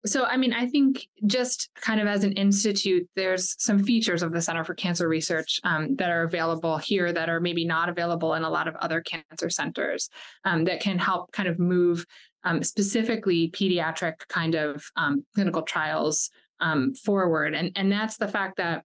So, 0.06 0.26
I 0.26 0.38
mean, 0.38 0.54
I 0.54 0.68
think 0.68 1.08
just 1.26 1.70
kind 1.76 2.00
of 2.00 2.08
as 2.08 2.24
an 2.24 2.34
institute, 2.34 3.08
there's 3.16 3.56
some 3.62 3.84
features 3.84 4.22
of 4.22 4.32
the 4.32 4.42
Center 4.42 4.64
for 4.64 4.76
Cancer 4.76 5.08
Research 5.08 5.60
um, 5.64 5.96
that 5.96 6.12
are 6.12 6.24
available 6.24 6.78
here 6.78 7.12
that 7.12 7.30
are 7.30 7.40
maybe 7.40 7.66
not 7.66 7.90
available 7.90 8.36
in 8.36 8.44
a 8.44 8.50
lot 8.50 8.68
of 8.68 8.76
other 8.76 9.02
cancer 9.02 9.50
centers 9.50 10.10
um, 10.44 10.64
that 10.66 10.80
can 10.80 11.00
help 11.00 11.32
kind 11.32 11.50
of 11.50 11.58
move 11.58 12.06
um, 12.44 12.62
specifically 12.62 13.50
pediatric 13.50 14.14
kind 14.30 14.54
of 14.54 14.84
um, 14.96 15.26
clinical 15.34 15.64
trials 15.64 16.30
um, 16.60 16.94
forward. 16.94 17.56
And, 17.56 17.72
and 17.76 17.92
that's 17.92 18.18
the 18.18 18.28
fact 18.28 18.58
that 18.58 18.84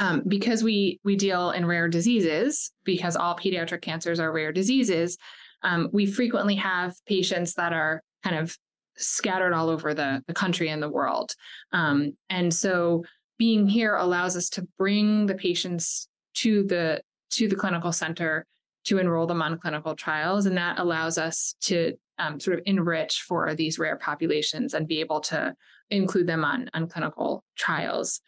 um, 0.00 0.22
because 0.26 0.64
we 0.64 0.98
we 1.04 1.14
deal 1.14 1.52
in 1.52 1.66
rare 1.66 1.88
diseases, 1.88 2.72
because 2.82 3.14
all 3.14 3.36
pediatric 3.36 3.80
cancers 3.80 4.18
are 4.18 4.32
rare 4.32 4.50
diseases, 4.50 5.16
um, 5.62 5.88
we 5.92 6.04
frequently 6.04 6.56
have 6.56 6.96
patients 7.06 7.54
that 7.54 7.72
are 7.72 8.02
kind 8.24 8.36
of 8.36 8.58
scattered 8.96 9.52
all 9.52 9.68
over 9.68 9.94
the, 9.94 10.22
the 10.26 10.34
country 10.34 10.68
and 10.68 10.82
the 10.82 10.88
world. 10.88 11.32
Um, 11.72 12.16
and 12.30 12.52
so 12.52 13.04
being 13.38 13.66
here 13.66 13.96
allows 13.96 14.36
us 14.36 14.48
to 14.50 14.66
bring 14.78 15.26
the 15.26 15.34
patients 15.34 16.08
to 16.34 16.64
the 16.64 17.00
to 17.30 17.48
the 17.48 17.56
clinical 17.56 17.92
center 17.92 18.46
to 18.84 18.98
enroll 18.98 19.26
them 19.26 19.42
on 19.42 19.58
clinical 19.58 19.96
trials, 19.96 20.46
and 20.46 20.56
that 20.56 20.78
allows 20.78 21.18
us 21.18 21.54
to 21.62 21.94
um, 22.18 22.38
sort 22.38 22.58
of 22.58 22.62
enrich 22.66 23.22
for 23.22 23.54
these 23.54 23.78
rare 23.78 23.96
populations 23.96 24.74
and 24.74 24.86
be 24.86 25.00
able 25.00 25.20
to 25.20 25.54
include 25.90 26.26
them 26.26 26.44
on 26.44 26.70
on 26.74 26.88
clinical 26.88 27.42
trials. 27.56 28.20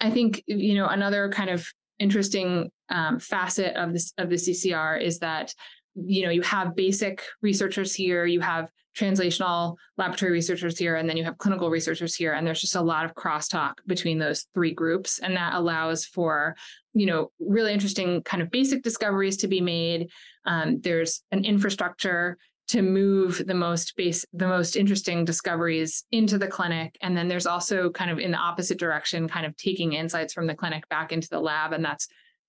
I 0.00 0.10
think 0.10 0.42
you 0.46 0.74
know 0.74 0.86
another 0.86 1.30
kind 1.30 1.50
of 1.50 1.66
interesting 1.98 2.70
um, 2.88 3.18
facet 3.18 3.76
of 3.76 3.92
this 3.92 4.12
of 4.18 4.28
the 4.28 4.36
CCR 4.36 5.00
is 5.00 5.20
that 5.20 5.54
you 5.94 6.24
know 6.24 6.30
you 6.30 6.42
have 6.42 6.76
basic 6.76 7.22
researchers 7.40 7.94
here, 7.94 8.26
you 8.26 8.40
have 8.40 8.68
translational 8.96 9.76
laboratory 9.96 10.32
researchers 10.32 10.78
here, 10.78 10.96
and 10.96 11.08
then 11.08 11.16
you 11.16 11.24
have 11.24 11.38
clinical 11.38 11.70
researchers 11.70 12.14
here, 12.14 12.32
and 12.32 12.46
there's 12.46 12.60
just 12.60 12.76
a 12.76 12.80
lot 12.80 13.04
of 13.04 13.14
crosstalk 13.14 13.74
between 13.86 14.18
those 14.18 14.46
three 14.54 14.72
groups, 14.72 15.18
and 15.18 15.36
that 15.36 15.54
allows 15.54 16.04
for 16.04 16.56
you 16.94 17.06
know 17.06 17.30
really 17.40 17.72
interesting 17.72 18.22
kind 18.22 18.42
of 18.42 18.50
basic 18.50 18.82
discoveries 18.82 19.38
to 19.38 19.48
be 19.48 19.60
made. 19.60 20.10
Um, 20.44 20.80
there's 20.80 21.22
an 21.32 21.44
infrastructure 21.44 22.36
to 22.68 22.82
move 22.82 23.42
the 23.46 23.54
most 23.54 23.94
base 23.96 24.24
the 24.32 24.46
most 24.46 24.76
interesting 24.76 25.24
discoveries 25.24 26.04
into 26.12 26.38
the 26.38 26.46
clinic 26.46 26.96
and 27.02 27.16
then 27.16 27.28
there's 27.28 27.46
also 27.46 27.90
kind 27.90 28.10
of 28.10 28.18
in 28.18 28.30
the 28.30 28.38
opposite 28.38 28.78
direction 28.78 29.28
kind 29.28 29.44
of 29.44 29.56
taking 29.56 29.92
insights 29.92 30.32
from 30.32 30.46
the 30.46 30.54
clinic 30.54 30.88
back 30.88 31.12
into 31.12 31.28
the 31.28 31.40
lab 31.40 31.72
and 31.72 31.84
that's 31.84 32.08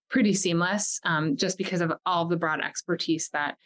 pretty 0.10 0.34
seamless 0.34 1.00
um, 1.04 1.36
just 1.36 1.58
because 1.58 1.82
of 1.82 1.92
all 2.06 2.24
of 2.24 2.30
the 2.30 2.38
broad 2.38 2.62
expertise 2.62 3.30
that 3.34 3.58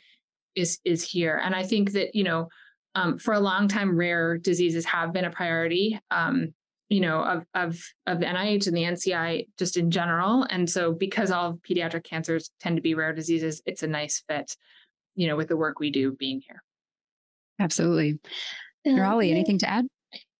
is 0.55 0.79
is 0.85 1.03
here 1.03 1.39
and 1.43 1.53
i 1.53 1.63
think 1.63 1.91
that 1.91 2.15
you 2.15 2.23
know 2.23 2.47
um, 2.95 3.17
for 3.17 3.33
a 3.33 3.39
long 3.39 3.67
time 3.67 3.97
rare 3.97 4.37
diseases 4.37 4.85
have 4.85 5.13
been 5.13 5.25
a 5.25 5.31
priority 5.31 5.99
um, 6.11 6.53
you 6.89 7.01
know 7.01 7.21
of 7.21 7.45
of 7.53 7.81
of 8.05 8.19
the 8.19 8.25
nih 8.25 8.65
and 8.67 8.77
the 8.77 8.83
nci 8.83 9.47
just 9.57 9.77
in 9.77 9.91
general 9.91 10.43
and 10.49 10.69
so 10.69 10.93
because 10.93 11.31
all 11.31 11.59
pediatric 11.67 12.03
cancers 12.03 12.51
tend 12.59 12.77
to 12.77 12.81
be 12.81 12.93
rare 12.93 13.13
diseases 13.13 13.61
it's 13.65 13.83
a 13.83 13.87
nice 13.87 14.23
fit 14.27 14.55
you 15.17 15.27
know, 15.27 15.35
with 15.35 15.49
the 15.49 15.57
work 15.57 15.79
we 15.79 15.91
do 15.91 16.13
being 16.13 16.41
here. 16.47 16.63
Absolutely. 17.59 18.19
Um, 18.85 19.19
anything 19.21 19.57
to 19.57 19.69
add? 19.69 19.85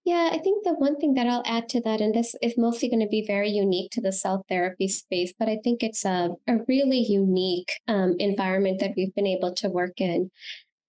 Yeah, 0.05 0.29
I 0.31 0.37
think 0.37 0.63
the 0.63 0.73
one 0.75 0.95
thing 0.97 1.15
that 1.15 1.27
I'll 1.27 1.43
add 1.45 1.67
to 1.69 1.81
that, 1.81 1.99
and 1.99 2.15
this 2.15 2.33
is 2.41 2.53
mostly 2.57 2.87
going 2.87 3.01
to 3.01 3.09
be 3.09 3.25
very 3.27 3.49
unique 3.49 3.91
to 3.91 4.01
the 4.01 4.13
cell 4.13 4.45
therapy 4.47 4.87
space, 4.87 5.33
but 5.37 5.49
I 5.49 5.57
think 5.65 5.83
it's 5.83 6.05
a, 6.05 6.29
a 6.47 6.59
really 6.69 6.99
unique 6.99 7.73
um, 7.89 8.15
environment 8.19 8.79
that 8.79 8.93
we've 8.95 9.13
been 9.15 9.27
able 9.27 9.53
to 9.55 9.67
work 9.67 9.99
in. 9.99 10.31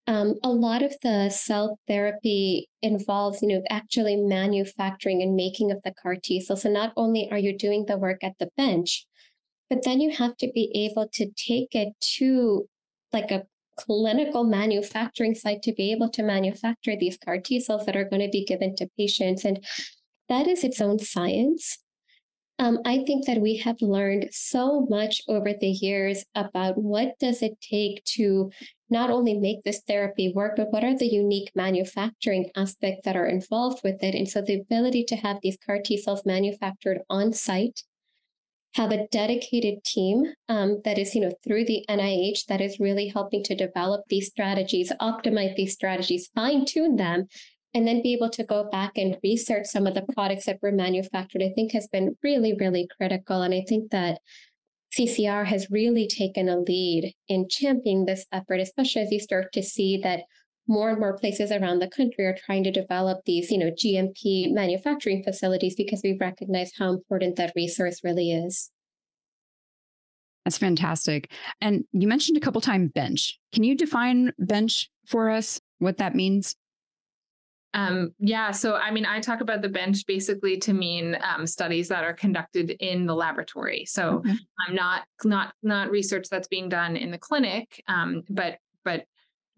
Um, 0.08 0.36
a 0.42 0.48
lot 0.48 0.82
of 0.82 0.96
the 1.02 1.28
cell 1.28 1.78
therapy 1.86 2.70
involves, 2.80 3.42
you 3.42 3.48
know, 3.48 3.62
actually 3.68 4.16
manufacturing 4.16 5.20
and 5.20 5.36
making 5.36 5.70
of 5.70 5.82
the 5.84 5.92
CAR 5.92 6.16
T 6.16 6.40
cells. 6.40 6.62
So 6.62 6.70
not 6.70 6.94
only 6.96 7.30
are 7.30 7.36
you 7.36 7.56
doing 7.56 7.84
the 7.84 7.98
work 7.98 8.24
at 8.24 8.32
the 8.38 8.48
bench, 8.56 9.06
but 9.68 9.84
then 9.84 10.00
you 10.00 10.10
have 10.10 10.34
to 10.38 10.50
be 10.54 10.72
able 10.74 11.08
to 11.12 11.30
take 11.36 11.74
it 11.74 11.92
to 12.16 12.66
like 13.12 13.30
a 13.30 13.44
clinical 13.76 14.44
manufacturing 14.44 15.34
site 15.34 15.60
to 15.62 15.74
be 15.74 15.92
able 15.92 16.08
to 16.08 16.22
manufacture 16.22 16.96
these 16.96 17.18
CAR 17.18 17.38
T 17.38 17.60
cells 17.60 17.84
that 17.84 17.94
are 17.94 18.08
going 18.08 18.22
to 18.22 18.30
be 18.32 18.46
given 18.46 18.74
to 18.76 18.88
patients. 18.96 19.44
And 19.44 19.62
that 20.30 20.48
is 20.48 20.64
its 20.64 20.80
own 20.80 20.98
science. 20.98 21.78
Um, 22.60 22.80
I 22.84 23.04
think 23.04 23.26
that 23.26 23.40
we 23.40 23.56
have 23.58 23.80
learned 23.80 24.28
so 24.32 24.86
much 24.90 25.22
over 25.28 25.52
the 25.52 25.68
years 25.68 26.24
about 26.34 26.76
what 26.76 27.18
does 27.20 27.40
it 27.42 27.56
take 27.60 28.02
to 28.16 28.50
not 28.90 29.10
only 29.10 29.34
make 29.34 29.62
this 29.62 29.82
therapy 29.86 30.32
work, 30.32 30.56
but 30.56 30.72
what 30.72 30.82
are 30.82 30.96
the 30.96 31.06
unique 31.06 31.52
manufacturing 31.54 32.50
aspects 32.56 33.02
that 33.04 33.16
are 33.16 33.26
involved 33.26 33.82
with 33.84 34.02
it. 34.02 34.14
And 34.14 34.28
so 34.28 34.40
the 34.40 34.60
ability 34.60 35.04
to 35.04 35.16
have 35.16 35.38
these 35.42 35.58
CAR 35.64 35.78
T 35.84 35.96
cells 35.96 36.26
manufactured 36.26 36.98
on 37.08 37.32
site 37.32 37.82
have 38.74 38.90
a 38.92 39.06
dedicated 39.08 39.82
team 39.84 40.24
um, 40.48 40.80
that 40.84 40.98
is, 40.98 41.14
you 41.14 41.20
know, 41.20 41.32
through 41.44 41.64
the 41.64 41.84
NIH 41.88 42.46
that 42.46 42.60
is 42.60 42.78
really 42.78 43.08
helping 43.08 43.42
to 43.44 43.54
develop 43.54 44.02
these 44.08 44.28
strategies, 44.28 44.92
optimize 45.00 45.56
these 45.56 45.74
strategies, 45.74 46.28
fine 46.34 46.64
tune 46.64 46.96
them, 46.96 47.26
and 47.74 47.86
then 47.86 48.02
be 48.02 48.14
able 48.14 48.30
to 48.30 48.44
go 48.44 48.68
back 48.70 48.92
and 48.96 49.16
research 49.22 49.66
some 49.66 49.86
of 49.86 49.94
the 49.94 50.06
products 50.14 50.46
that 50.46 50.58
were 50.62 50.72
manufactured, 50.72 51.42
I 51.42 51.52
think 51.54 51.72
has 51.72 51.86
been 51.88 52.16
really, 52.22 52.54
really 52.58 52.88
critical. 52.96 53.42
And 53.42 53.54
I 53.54 53.64
think 53.68 53.90
that 53.90 54.20
CCR 54.96 55.44
has 55.46 55.70
really 55.70 56.08
taken 56.08 56.48
a 56.48 56.58
lead 56.58 57.14
in 57.28 57.46
championing 57.48 58.06
this 58.06 58.24
effort, 58.32 58.60
especially 58.60 59.02
as 59.02 59.12
you 59.12 59.20
start 59.20 59.52
to 59.52 59.62
see 59.62 60.00
that 60.02 60.20
more 60.66 60.90
and 60.90 60.98
more 60.98 61.16
places 61.16 61.50
around 61.50 61.78
the 61.78 61.88
country 61.88 62.24
are 62.26 62.36
trying 62.44 62.64
to 62.64 62.70
develop 62.70 63.20
these, 63.24 63.50
you 63.50 63.58
know, 63.58 63.70
GMP 63.70 64.52
manufacturing 64.52 65.22
facilities 65.22 65.74
because 65.74 66.00
we 66.04 66.16
recognize 66.20 66.72
how 66.78 66.90
important 66.90 67.36
that 67.36 67.52
resource 67.56 68.00
really 68.04 68.32
is. 68.32 68.70
That's 70.44 70.58
fantastic. 70.58 71.30
And 71.60 71.84
you 71.92 72.08
mentioned 72.08 72.38
a 72.38 72.40
couple 72.40 72.60
times 72.60 72.92
bench. 72.94 73.38
Can 73.52 73.64
you 73.64 73.76
define 73.76 74.32
bench 74.38 74.90
for 75.06 75.30
us? 75.30 75.60
What 75.78 75.98
that 75.98 76.14
means? 76.14 76.56
Um, 77.74 78.14
yeah, 78.18 78.50
so 78.50 78.76
I 78.76 78.90
mean, 78.90 79.04
I 79.04 79.20
talk 79.20 79.40
about 79.40 79.60
the 79.60 79.68
bench 79.68 80.06
basically 80.06 80.56
to 80.58 80.72
mean 80.72 81.16
um, 81.22 81.46
studies 81.46 81.88
that 81.88 82.02
are 82.02 82.14
conducted 82.14 82.70
in 82.80 83.06
the 83.06 83.14
laboratory. 83.14 83.84
So 83.84 84.16
okay. 84.18 84.34
I'm 84.66 84.74
not 84.74 85.02
not 85.24 85.52
not 85.62 85.90
research 85.90 86.28
that's 86.30 86.48
being 86.48 86.68
done 86.68 86.96
in 86.96 87.10
the 87.10 87.18
clinic, 87.18 87.82
um, 87.86 88.22
but 88.30 88.58
but 88.84 89.04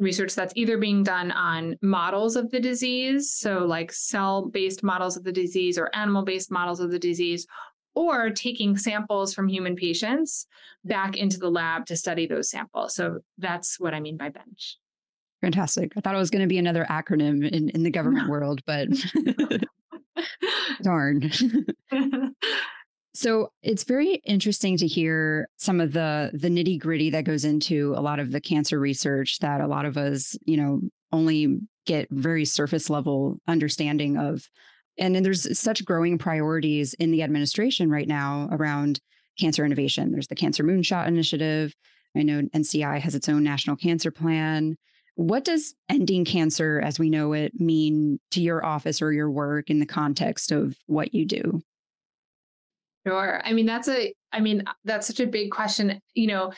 research 0.01 0.35
that's 0.35 0.53
either 0.57 0.79
being 0.79 1.05
done 1.05 1.31
on 1.31 1.77
models 1.83 2.35
of 2.35 2.51
the 2.51 2.59
disease, 2.59 3.31
so 3.31 3.65
like 3.65 3.93
cell 3.93 4.47
based 4.47 4.83
models 4.83 5.17
of 5.17 5.23
the 5.23 5.33
disease 5.33 5.79
or 5.79 5.95
animal 5.95 6.23
based 6.23 6.51
models 6.51 6.81
of 6.81 6.91
the 6.91 6.99
disease, 6.99 7.47
or 7.95 8.31
taking 8.31 8.77
samples 8.77 9.33
from 9.33 9.47
human 9.47 9.77
patients 9.77 10.47
back 10.85 11.17
into 11.17 11.39
the 11.39 11.51
lab 11.51 11.87
to 11.87 11.97
study 11.97 12.27
those 12.27 12.51
samples. 12.51 12.95
So 12.95 13.21
that's 13.39 13.79
what 13.79 13.95
I 13.95 14.01
mean 14.01 14.17
by 14.17 14.31
bench. 14.31 14.79
Fantastic. 15.41 15.93
I 15.97 16.01
thought 16.01 16.15
it 16.15 16.19
was 16.19 16.31
going 16.31 16.43
to 16.43 16.49
be 16.49 16.59
another 16.59 16.87
acronym 16.91 17.49
in, 17.49 17.71
in 17.71 17.83
the 17.83 17.91
government 17.91 18.27
no. 18.27 18.31
world, 18.31 18.61
but 18.67 18.89
darn. 20.83 21.31
So 23.13 23.53
it's 23.63 23.85
very 23.85 24.15
interesting 24.25 24.77
to 24.79 24.87
hear 24.87 25.49
some 25.57 25.81
of 25.81 25.93
the 25.93 26.31
the 26.33 26.49
nitty 26.49 26.79
gritty 26.79 27.11
that 27.11 27.25
goes 27.25 27.45
into 27.45 27.93
a 27.97 28.01
lot 28.01 28.21
of 28.21 28.31
the 28.31 28.41
cancer 28.41 28.79
research 28.79 29.41
that 29.41 29.61
a 29.61 29.67
lot 29.67 29.85
of 29.85 29.97
us, 29.97 30.39
you 30.45 30.57
know, 30.57 30.81
only 31.13 31.59
get 31.87 32.09
very 32.11 32.45
surface 32.45 32.89
level 32.89 33.39
understanding 33.49 34.17
of. 34.17 34.49
And 34.97 35.15
then 35.15 35.23
there's 35.23 35.59
such 35.59 35.85
growing 35.85 36.19
priorities 36.19 36.95
in 36.95 37.11
the 37.11 37.23
administration 37.23 37.91
right 37.91 38.07
now 38.07 38.49
around 38.53 39.01
cancer 39.39 39.65
innovation. 39.65 40.13
There's 40.13 40.29
the 40.29 40.35
Cancer 40.35 40.63
Moonshot 40.63 41.09
Initiative. 41.09 41.75
I 42.17 42.23
know 42.23 42.43
NCI 42.55 43.01
has 43.01 43.15
its 43.15 43.29
own 43.29 43.43
national 43.43 43.77
cancer 43.77 44.11
plan. 44.11 44.77
What 45.17 45.45
does 45.45 45.75
ending 45.89 46.25
cancer 46.25 46.81
as 46.83 46.99
we 46.99 47.11
know 47.11 47.33
it 47.33 47.61
mean 47.61 48.19
to 48.31 48.41
your 48.41 48.65
office 48.65 49.03
or 49.03 49.13
your 49.13 49.31
work 49.31 49.71
in 49.71 49.79
the 49.79 49.87
context 49.87 50.53
of 50.53 50.77
what 50.87 51.15
you 51.15 51.27
do? 51.27 51.61
Sure. 53.07 53.41
I 53.45 53.53
mean, 53.53 53.67
that's 53.67 53.89
a, 53.89 54.15
I 54.33 54.41
mean, 54.41 54.63
uh, 54.67 54.73
that's 54.85 55.07
such 55.07 55.21
a 55.21 55.27
big 55.27 55.51
question. 55.51 56.01
You 56.15 56.29
know, 56.29 56.53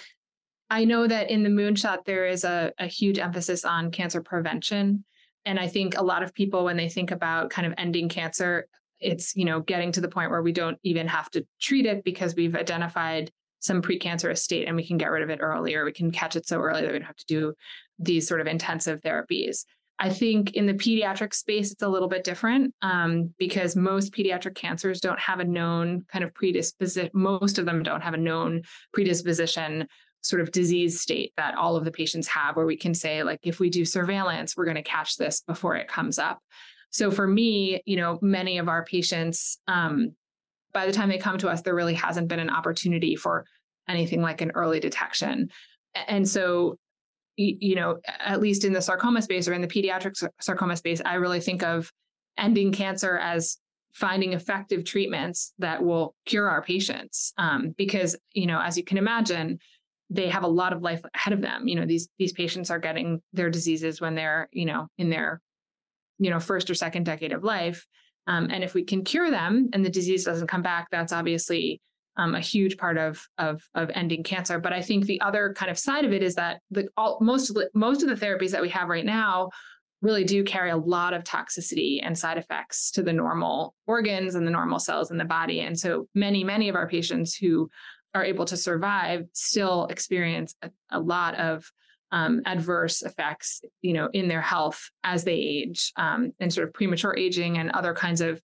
I 0.71 0.85
know 0.85 1.07
that 1.07 1.31
in 1.31 1.43
the 1.43 1.49
moonshot, 1.49 2.05
there 2.05 2.27
is 2.27 2.45
a, 2.45 2.73
a 2.79 2.87
huge 2.87 3.19
emphasis 3.19 3.65
on 3.65 3.91
cancer 3.91 4.23
prevention. 4.23 5.05
And 5.45 5.59
I 5.59 5.69
think 5.69 5.97
a 5.97 6.03
lot 6.03 6.23
of 6.23 6.35
people, 6.35 6.65
when 6.65 6.77
they 6.77 6.89
think 6.89 7.11
about 7.11 7.51
kind 7.51 7.67
of 7.67 7.75
ending 7.79 8.09
cancer, 8.09 8.67
it's, 9.01 9.35
you 9.37 9.45
know, 9.45 9.61
getting 9.61 9.93
to 9.93 10.01
the 10.01 10.09
point 10.09 10.31
where 10.31 10.43
we 10.43 10.53
don't 10.53 10.79
even 10.83 11.09
have 11.09 11.31
to 11.33 11.45
treat 11.61 11.87
it 11.87 12.05
because 12.05 12.35
we've 12.35 12.55
identified 12.55 13.31
some 13.61 13.83
precancerous 13.83 14.39
state 14.39 14.67
and 14.67 14.77
we 14.77 14.87
can 14.87 14.99
get 14.99 15.11
rid 15.11 15.23
of 15.23 15.31
it 15.31 15.41
earlier. 15.41 15.85
We 15.85 15.93
can 15.93 16.11
catch 16.11 16.37
it 16.37 16.47
so 16.47 16.61
early 16.61 16.83
that 16.83 16.93
we 16.93 16.99
don't 16.99 17.07
have 17.07 17.17
to 17.17 17.27
do 17.27 17.55
these 18.03 18.27
sort 18.29 18.41
of 18.41 18.47
intensive 18.47 19.01
therapies. 19.01 19.65
I 19.99 20.11
think 20.11 20.55
in 20.55 20.67
the 20.67 20.75
pediatric 20.75 21.33
space, 21.33 21.71
it's 21.71 21.83
a 21.83 21.89
little 21.89 22.09
bit 22.09 22.25
different 22.25 22.75
um, 22.83 23.33
because 23.39 23.77
most 23.77 24.13
pediatric 24.13 24.57
cancers 24.57 25.01
don't 25.01 25.21
have 25.21 25.39
a 25.39 25.45
known 25.45 26.05
kind 26.11 26.25
of 26.25 26.35
predisposition. 26.35 27.11
Most 27.15 27.59
of 27.59 27.67
them 27.67 27.83
don't 27.83 28.01
have 28.01 28.15
a 28.15 28.19
known 28.19 28.63
predisposition 28.93 29.87
sort 30.23 30.43
of 30.43 30.51
disease 30.51 31.01
state 31.01 31.33
that 31.37 31.57
all 31.57 31.77
of 31.77 31.85
the 31.85 31.91
patients 31.91 32.27
have, 32.29 32.57
where 32.57 32.67
we 32.67 32.77
can 32.77 32.95
say, 32.95 33.23
like, 33.23 33.41
if 33.43 33.61
we 33.61 33.71
do 33.71 33.85
surveillance, 33.85 34.57
we're 34.57 34.65
going 34.65 34.77
to 34.77 34.83
catch 34.83 35.17
this 35.17 35.41
before 35.43 35.77
it 35.77 35.89
comes 35.89 36.19
up. 36.19 36.41
So 36.91 37.11
for 37.11 37.27
me, 37.27 37.83
you 37.87 37.97
know, 37.97 38.19
many 38.23 38.59
of 38.59 38.69
our 38.69 38.85
patients, 38.85 39.59
um, 39.67 40.15
by 40.73 40.87
the 40.87 40.93
time 40.93 41.09
they 41.09 41.19
come 41.19 41.39
to 41.39 41.49
us, 41.49 41.63
there 41.63 41.75
really 41.75 41.95
hasn't 41.95 42.29
been 42.29 42.41
an 42.41 42.51
opportunity 42.51 43.17
for 43.17 43.45
anything 43.89 44.23
like 44.23 44.41
an 44.41 44.53
early 44.53 44.81
detection. 44.81 45.49
And 46.09 46.29
so 46.29 46.79
you 47.37 47.75
know, 47.75 47.99
at 48.21 48.41
least 48.41 48.65
in 48.65 48.73
the 48.73 48.83
sarcoma 48.83 49.23
space 49.23 49.49
or 49.49 49.55
in 49.55 49.61
the 49.61 49.69
pediatric 49.69 50.15
sarcoma 50.41 50.77
space, 50.77 51.01
I 51.05 51.15
really 51.15 51.41
think 51.41 51.63
of 51.63 51.91
ending 52.39 52.73
cancer 52.73 53.19
as 53.19 53.59
finding 53.93 54.33
effective 54.33 54.85
treatments 54.85 55.53
that 55.59 55.83
will 55.83 56.15
cure 56.25 56.49
our 56.49 56.63
patients. 56.63 57.33
Um, 57.37 57.75
because, 57.77 58.17
you 58.33 58.47
know, 58.47 58.61
as 58.61 58.77
you 58.77 58.85
can 58.85 58.99
imagine, 58.99 59.59
they 60.11 60.29
have 60.29 60.45
a 60.45 60.49
lot 60.49 60.73
of 60.73 60.83
life 60.83 61.03
ahead 61.15 61.33
of 61.33 61.41
them. 61.41 61.69
You 61.69 61.77
know, 61.77 61.87
these 61.87 62.09
these 62.19 62.33
patients 62.33 62.71
are 62.71 62.79
getting 62.79 63.23
their 63.33 63.51
diseases 63.51 64.01
when 64.01 64.15
they're, 64.15 64.49
you 64.53 64.67
know, 64.67 64.89
in 64.99 65.11
their, 65.11 65.41
you 66.19 66.31
know, 66.31 66.41
first 66.41 66.71
or 66.71 66.75
second 66.75 67.05
decade 67.05 67.33
of 67.33 67.45
life. 67.45 67.87
Um, 68.27 68.49
and 68.51 68.63
if 68.63 68.75
we 68.75 68.85
can 68.85 69.05
cure 69.05 69.31
them 69.31 69.71
and 69.73 69.85
the 69.85 69.91
disease 69.91 70.25
doesn't 70.25 70.47
come 70.47 70.63
back, 70.63 70.89
that's 70.91 71.13
obviously 71.13 71.81
um, 72.17 72.35
a 72.35 72.41
huge 72.41 72.77
part 72.77 72.99
of, 72.99 73.27
of 73.39 73.63
of 73.75 73.91
ending 73.95 74.23
cancer. 74.23 74.59
But 74.59 74.73
I 74.73 74.83
think 74.83 75.07
the 75.07 75.21
other 75.21 75.55
kind 75.57 75.71
of 75.71 75.79
side 75.79 76.05
of 76.05 76.13
it 76.13 76.23
is 76.23 76.35
that 76.35 76.61
the 76.71 76.89
all, 76.97 77.19
most 77.21 77.51
of 77.51 77.57
the, 77.57 77.71
most 77.75 78.03
of 78.03 78.09
the 78.09 78.27
therapies 78.27 78.51
that 78.51 78.63
we 78.63 78.69
have 78.71 78.89
right 78.89 79.05
now 79.05 79.51
really 80.03 80.25
do 80.25 80.43
carry 80.43 80.71
a 80.71 80.77
lot 80.77 81.15
of 81.15 81.23
toxicity 81.23 82.01
and 82.03 82.19
side 82.19 82.37
effects 82.37 82.91
to 82.91 83.03
the 83.03 83.13
normal 83.13 83.75
organs 83.87 84.35
and 84.35 84.47
the 84.47 84.51
normal 84.51 84.79
cells 84.79 85.11
in 85.11 85.17
the 85.17 85.25
body. 85.25 85.61
And 85.61 85.79
so 85.79 86.09
many 86.15 86.45
many 86.45 86.69
of 86.69 86.77
our 86.77 86.89
patients 86.89 87.35
who 87.35 87.71
are 88.15 88.25
able 88.25 88.45
to 88.45 88.57
survive 88.57 89.25
still 89.33 89.87
experience 89.87 90.55
a, 90.63 90.71
a 90.91 91.01
lot 91.01 91.35
of 91.37 91.71
um, 92.11 92.43
adverse 92.45 93.01
effects, 93.01 93.63
you 93.81 93.95
know, 93.95 94.09
in 94.13 94.29
their 94.29 94.43
health 94.43 94.91
as 95.03 95.25
they 95.25 95.33
age, 95.33 95.93
um, 95.97 96.33
and 96.41 96.53
sort 96.53 96.69
of 96.69 96.75
premature 96.75 97.17
aging 97.17 97.57
and 97.57 97.71
other 97.71 97.95
kinds 97.95 98.21
of 98.21 98.39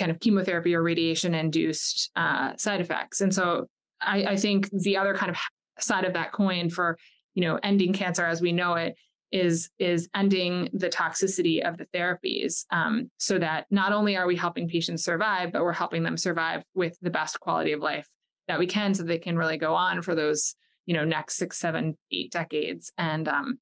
kind 0.00 0.10
of 0.10 0.18
chemotherapy 0.18 0.74
or 0.74 0.82
radiation 0.82 1.34
induced 1.34 2.10
uh, 2.16 2.56
side 2.56 2.80
effects. 2.80 3.20
And 3.20 3.32
so 3.32 3.66
I, 4.00 4.24
I 4.24 4.36
think 4.36 4.68
the 4.70 4.96
other 4.96 5.14
kind 5.14 5.30
of 5.30 5.36
side 5.78 6.04
of 6.04 6.14
that 6.14 6.32
coin 6.32 6.70
for 6.70 6.98
you 7.34 7.42
know 7.42 7.58
ending 7.62 7.92
cancer 7.92 8.24
as 8.24 8.40
we 8.40 8.52
know 8.52 8.74
it 8.74 8.96
is 9.32 9.70
is 9.78 10.08
ending 10.14 10.68
the 10.72 10.88
toxicity 10.88 11.66
of 11.66 11.76
the 11.78 11.86
therapies 11.94 12.64
um, 12.72 13.10
so 13.18 13.38
that 13.38 13.66
not 13.70 13.92
only 13.92 14.16
are 14.16 14.26
we 14.26 14.36
helping 14.36 14.68
patients 14.68 15.04
survive 15.04 15.52
but 15.52 15.62
we're 15.62 15.72
helping 15.72 16.02
them 16.02 16.16
survive 16.16 16.62
with 16.74 16.96
the 17.00 17.10
best 17.10 17.38
quality 17.40 17.72
of 17.72 17.80
life 17.80 18.08
that 18.48 18.58
we 18.58 18.66
can 18.66 18.92
so 18.92 19.02
they 19.02 19.18
can 19.18 19.38
really 19.38 19.56
go 19.56 19.74
on 19.74 20.02
for 20.02 20.14
those 20.14 20.54
you 20.86 20.94
know 20.94 21.04
next 21.04 21.36
six 21.36 21.58
seven 21.58 21.96
eight 22.10 22.32
decades 22.32 22.92
and 22.98 23.28
um 23.28 23.58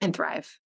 and 0.00 0.14
thrive. 0.14 0.58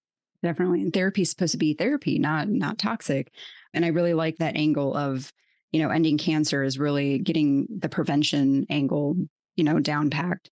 Definitely. 0.43 0.83
And 0.83 0.93
therapy 0.93 1.23
is 1.23 1.31
supposed 1.31 1.53
to 1.53 1.59
be 1.59 1.75
therapy 1.75 2.19
not 2.19 2.49
not 2.49 2.79
toxic 2.79 3.33
and 3.75 3.85
i 3.85 3.89
really 3.89 4.15
like 4.15 4.37
that 4.39 4.57
angle 4.57 4.95
of 4.95 5.33
you 5.73 5.83
know 5.83 5.91
ending 5.91 6.19
cancer 6.19 6.63
is 6.63 6.79
really 6.79 7.19
getting 7.19 7.67
the 7.79 7.89
prevention 7.89 8.67
angle 8.71 9.17
you 9.57 9.65
know 9.65 9.81
down 9.81 10.11
packed 10.11 10.51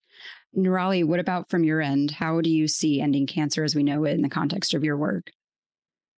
Nirali, 0.55 1.05
what 1.05 1.19
about 1.19 1.49
from 1.49 1.63
your 1.63 1.81
end? 1.81 2.11
How 2.11 2.41
do 2.41 2.49
you 2.49 2.67
see 2.67 2.99
ending 2.99 3.25
cancer 3.25 3.63
as 3.63 3.75
we 3.75 3.83
know 3.83 4.03
it 4.03 4.13
in 4.13 4.21
the 4.21 4.29
context 4.29 4.73
of 4.73 4.83
your 4.83 4.97
work? 4.97 5.31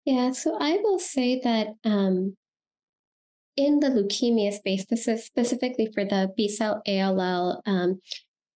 Yeah, 0.05 0.31
so 0.31 0.57
I 0.59 0.79
will 0.83 0.99
say 0.99 1.39
that 1.43 1.67
um, 1.85 2.35
in 3.55 3.79
the 3.79 3.87
leukemia 3.87 4.51
space, 4.51 4.83
specifically 4.83 5.89
for 5.93 6.03
the 6.03 6.33
B 6.35 6.49
cell 6.49 6.81
ALL, 6.87 7.61
um, 7.65 8.01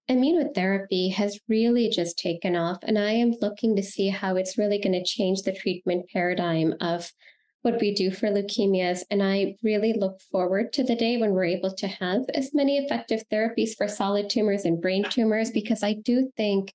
immunotherapy 0.09 1.13
has 1.13 1.39
really 1.47 1.89
just 1.89 2.17
taken 2.17 2.55
off. 2.55 2.79
And 2.81 2.97
I 2.97 3.11
am 3.11 3.35
looking 3.41 3.75
to 3.75 3.83
see 3.83 4.09
how 4.09 4.35
it's 4.35 4.57
really 4.57 4.79
going 4.79 4.93
to 4.93 5.03
change 5.03 5.41
the 5.41 5.53
treatment 5.53 6.09
paradigm 6.11 6.73
of 6.81 7.11
what 7.61 7.79
we 7.81 7.93
do 7.93 8.11
for 8.11 8.27
leukemias. 8.27 9.01
And 9.09 9.21
I 9.21 9.55
really 9.63 9.93
look 9.93 10.21
forward 10.21 10.71
to 10.73 10.83
the 10.83 10.95
day 10.95 11.17
when 11.17 11.31
we're 11.31 11.45
able 11.45 11.73
to 11.75 11.87
have 11.87 12.21
as 12.33 12.53
many 12.53 12.77
effective 12.77 13.23
therapies 13.31 13.75
for 13.75 13.87
solid 13.87 14.29
tumors 14.29 14.65
and 14.65 14.81
brain 14.81 15.03
tumors, 15.09 15.51
because 15.51 15.83
I 15.83 15.93
do 15.93 16.31
think 16.37 16.73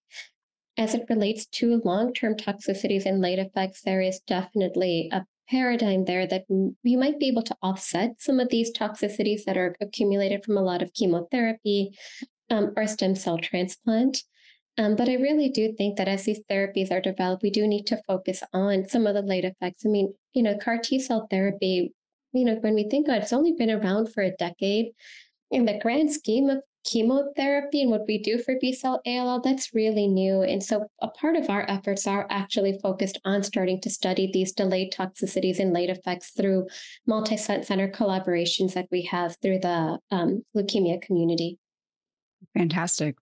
as 0.77 0.95
it 0.95 1.07
relates 1.09 1.47
to 1.47 1.83
long 1.85 2.13
term 2.13 2.35
toxicities 2.35 3.07
and 3.07 3.21
late 3.21 3.39
effects, 3.39 3.83
there 3.83 4.01
is 4.01 4.21
definitely 4.21 5.11
a 5.13 5.25
paradigm 5.49 6.05
there 6.05 6.27
that 6.27 6.45
you 6.49 6.99
might 6.99 7.19
be 7.19 7.29
able 7.29 7.43
to 7.43 7.57
offset 7.63 8.15
some 8.19 8.41
of 8.41 8.49
these 8.49 8.73
toxicities 8.73 9.45
that 9.45 9.57
are 9.57 9.77
accumulated 9.81 10.45
from 10.45 10.57
a 10.57 10.63
lot 10.63 10.83
of 10.83 10.95
chemotherapy 10.95 11.97
um, 12.51 12.73
or 12.77 12.87
stem 12.87 13.15
cell 13.15 13.39
transplant. 13.39 14.23
Um, 14.79 14.97
but 14.97 15.09
I 15.09 15.15
really 15.15 15.51
do 15.51 15.75
think 15.77 15.99
that 15.99 16.09
as 16.09 16.25
these 16.25 16.41
therapies 16.51 16.91
are 16.91 17.01
developed, 17.01 17.43
we 17.43 17.51
do 17.51 17.67
need 17.67 17.87
to 17.89 18.01
focus 18.07 18.43
on 18.55 18.89
some 18.89 19.07
of 19.07 19.15
the 19.15 19.21
late 19.21 19.45
effects. 19.45 19.85
I 19.85 19.91
mean, 19.91 20.15
you 20.35 20.43
know, 20.43 20.57
CAR 20.59 20.79
T 20.79 20.99
cell 20.99 21.27
therapy, 21.31 21.93
you 22.33 22.45
know, 22.45 22.57
when 22.57 22.75
we 22.75 22.89
think 22.89 23.09
of 23.09 23.15
it, 23.15 23.23
it's 23.23 23.33
only 23.33 23.53
been 23.53 23.71
around 23.71 24.13
for 24.13 24.23
a 24.23 24.37
decade. 24.37 24.93
In 25.51 25.67
the 25.67 25.79
grand 25.83 26.13
scheme 26.13 26.49
of 26.49 26.63
chemotherapy 26.85 27.83
and 27.83 27.91
what 27.91 28.07
we 28.09 28.19
do 28.19 28.39
for 28.39 28.57
B 28.61 28.73
cell 28.73 29.01
ALL, 29.07 29.41
that's 29.41 29.75
really 29.75 30.09
new. 30.09 30.43
And 30.43 30.63
so 30.63 30.87
a 31.01 31.09
part 31.09 31.37
of 31.37 31.49
our 31.49 31.69
efforts 31.69 32.07
are 32.07 32.27
actually 32.31 32.79
focused 32.83 33.21
on 33.25 33.43
starting 33.43 33.81
to 33.83 33.91
study 33.91 34.31
these 34.33 34.53
delayed 34.53 34.93
toxicities 34.93 35.59
and 35.59 35.73
late 35.73 35.91
effects 35.91 36.31
through 36.31 36.67
multi 37.07 37.37
center 37.37 37.89
collaborations 37.89 38.75
that 38.75 38.89
we 38.91 39.03
have 39.03 39.37
through 39.43 39.61
the 39.61 39.99
um, 40.11 40.43
leukemia 40.57 41.01
community. 41.01 41.59
Fantastic. 42.57 43.17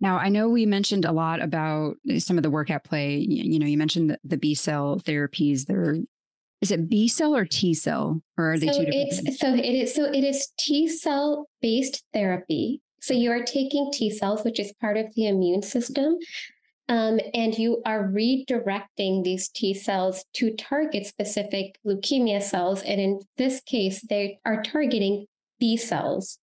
Now, 0.00 0.18
I 0.18 0.28
know 0.28 0.48
we 0.48 0.66
mentioned 0.66 1.04
a 1.04 1.12
lot 1.12 1.42
about 1.42 1.96
some 2.18 2.36
of 2.36 2.42
the 2.42 2.50
work 2.50 2.70
at 2.70 2.84
play. 2.84 3.16
You, 3.16 3.58
know, 3.58 3.66
you 3.66 3.78
mentioned 3.78 4.10
the, 4.10 4.18
the 4.24 4.36
B 4.36 4.54
cell 4.54 5.00
therapies. 5.04 5.66
They're 5.66 5.96
is 6.64 6.70
it 6.70 6.88
B 6.88 7.08
cell 7.08 7.36
or 7.36 7.44
T 7.44 7.74
cell, 7.74 8.22
or 8.38 8.52
are 8.52 8.58
they 8.58 8.68
so 8.68 8.78
two 8.78 8.86
different? 8.86 9.08
It's, 9.08 9.20
things? 9.20 9.38
So 9.38 9.54
it 9.54 9.74
is. 9.74 9.94
So 9.94 10.04
it 10.06 10.24
is 10.24 10.48
T 10.58 10.88
cell 10.88 11.46
based 11.60 12.02
therapy. 12.14 12.80
So 13.02 13.12
you 13.12 13.30
are 13.32 13.42
taking 13.42 13.92
T 13.92 14.08
cells, 14.08 14.44
which 14.44 14.58
is 14.58 14.72
part 14.80 14.96
of 14.96 15.14
the 15.14 15.28
immune 15.28 15.60
system, 15.60 16.16
um, 16.88 17.20
and 17.34 17.56
you 17.58 17.82
are 17.84 18.08
redirecting 18.08 19.24
these 19.24 19.50
T 19.50 19.74
cells 19.74 20.24
to 20.36 20.54
target 20.54 21.06
specific 21.06 21.78
leukemia 21.86 22.42
cells. 22.42 22.80
And 22.80 22.98
in 22.98 23.20
this 23.36 23.60
case, 23.60 24.00
they 24.08 24.38
are 24.46 24.62
targeting 24.62 25.26
B 25.60 25.76
cells. 25.76 26.38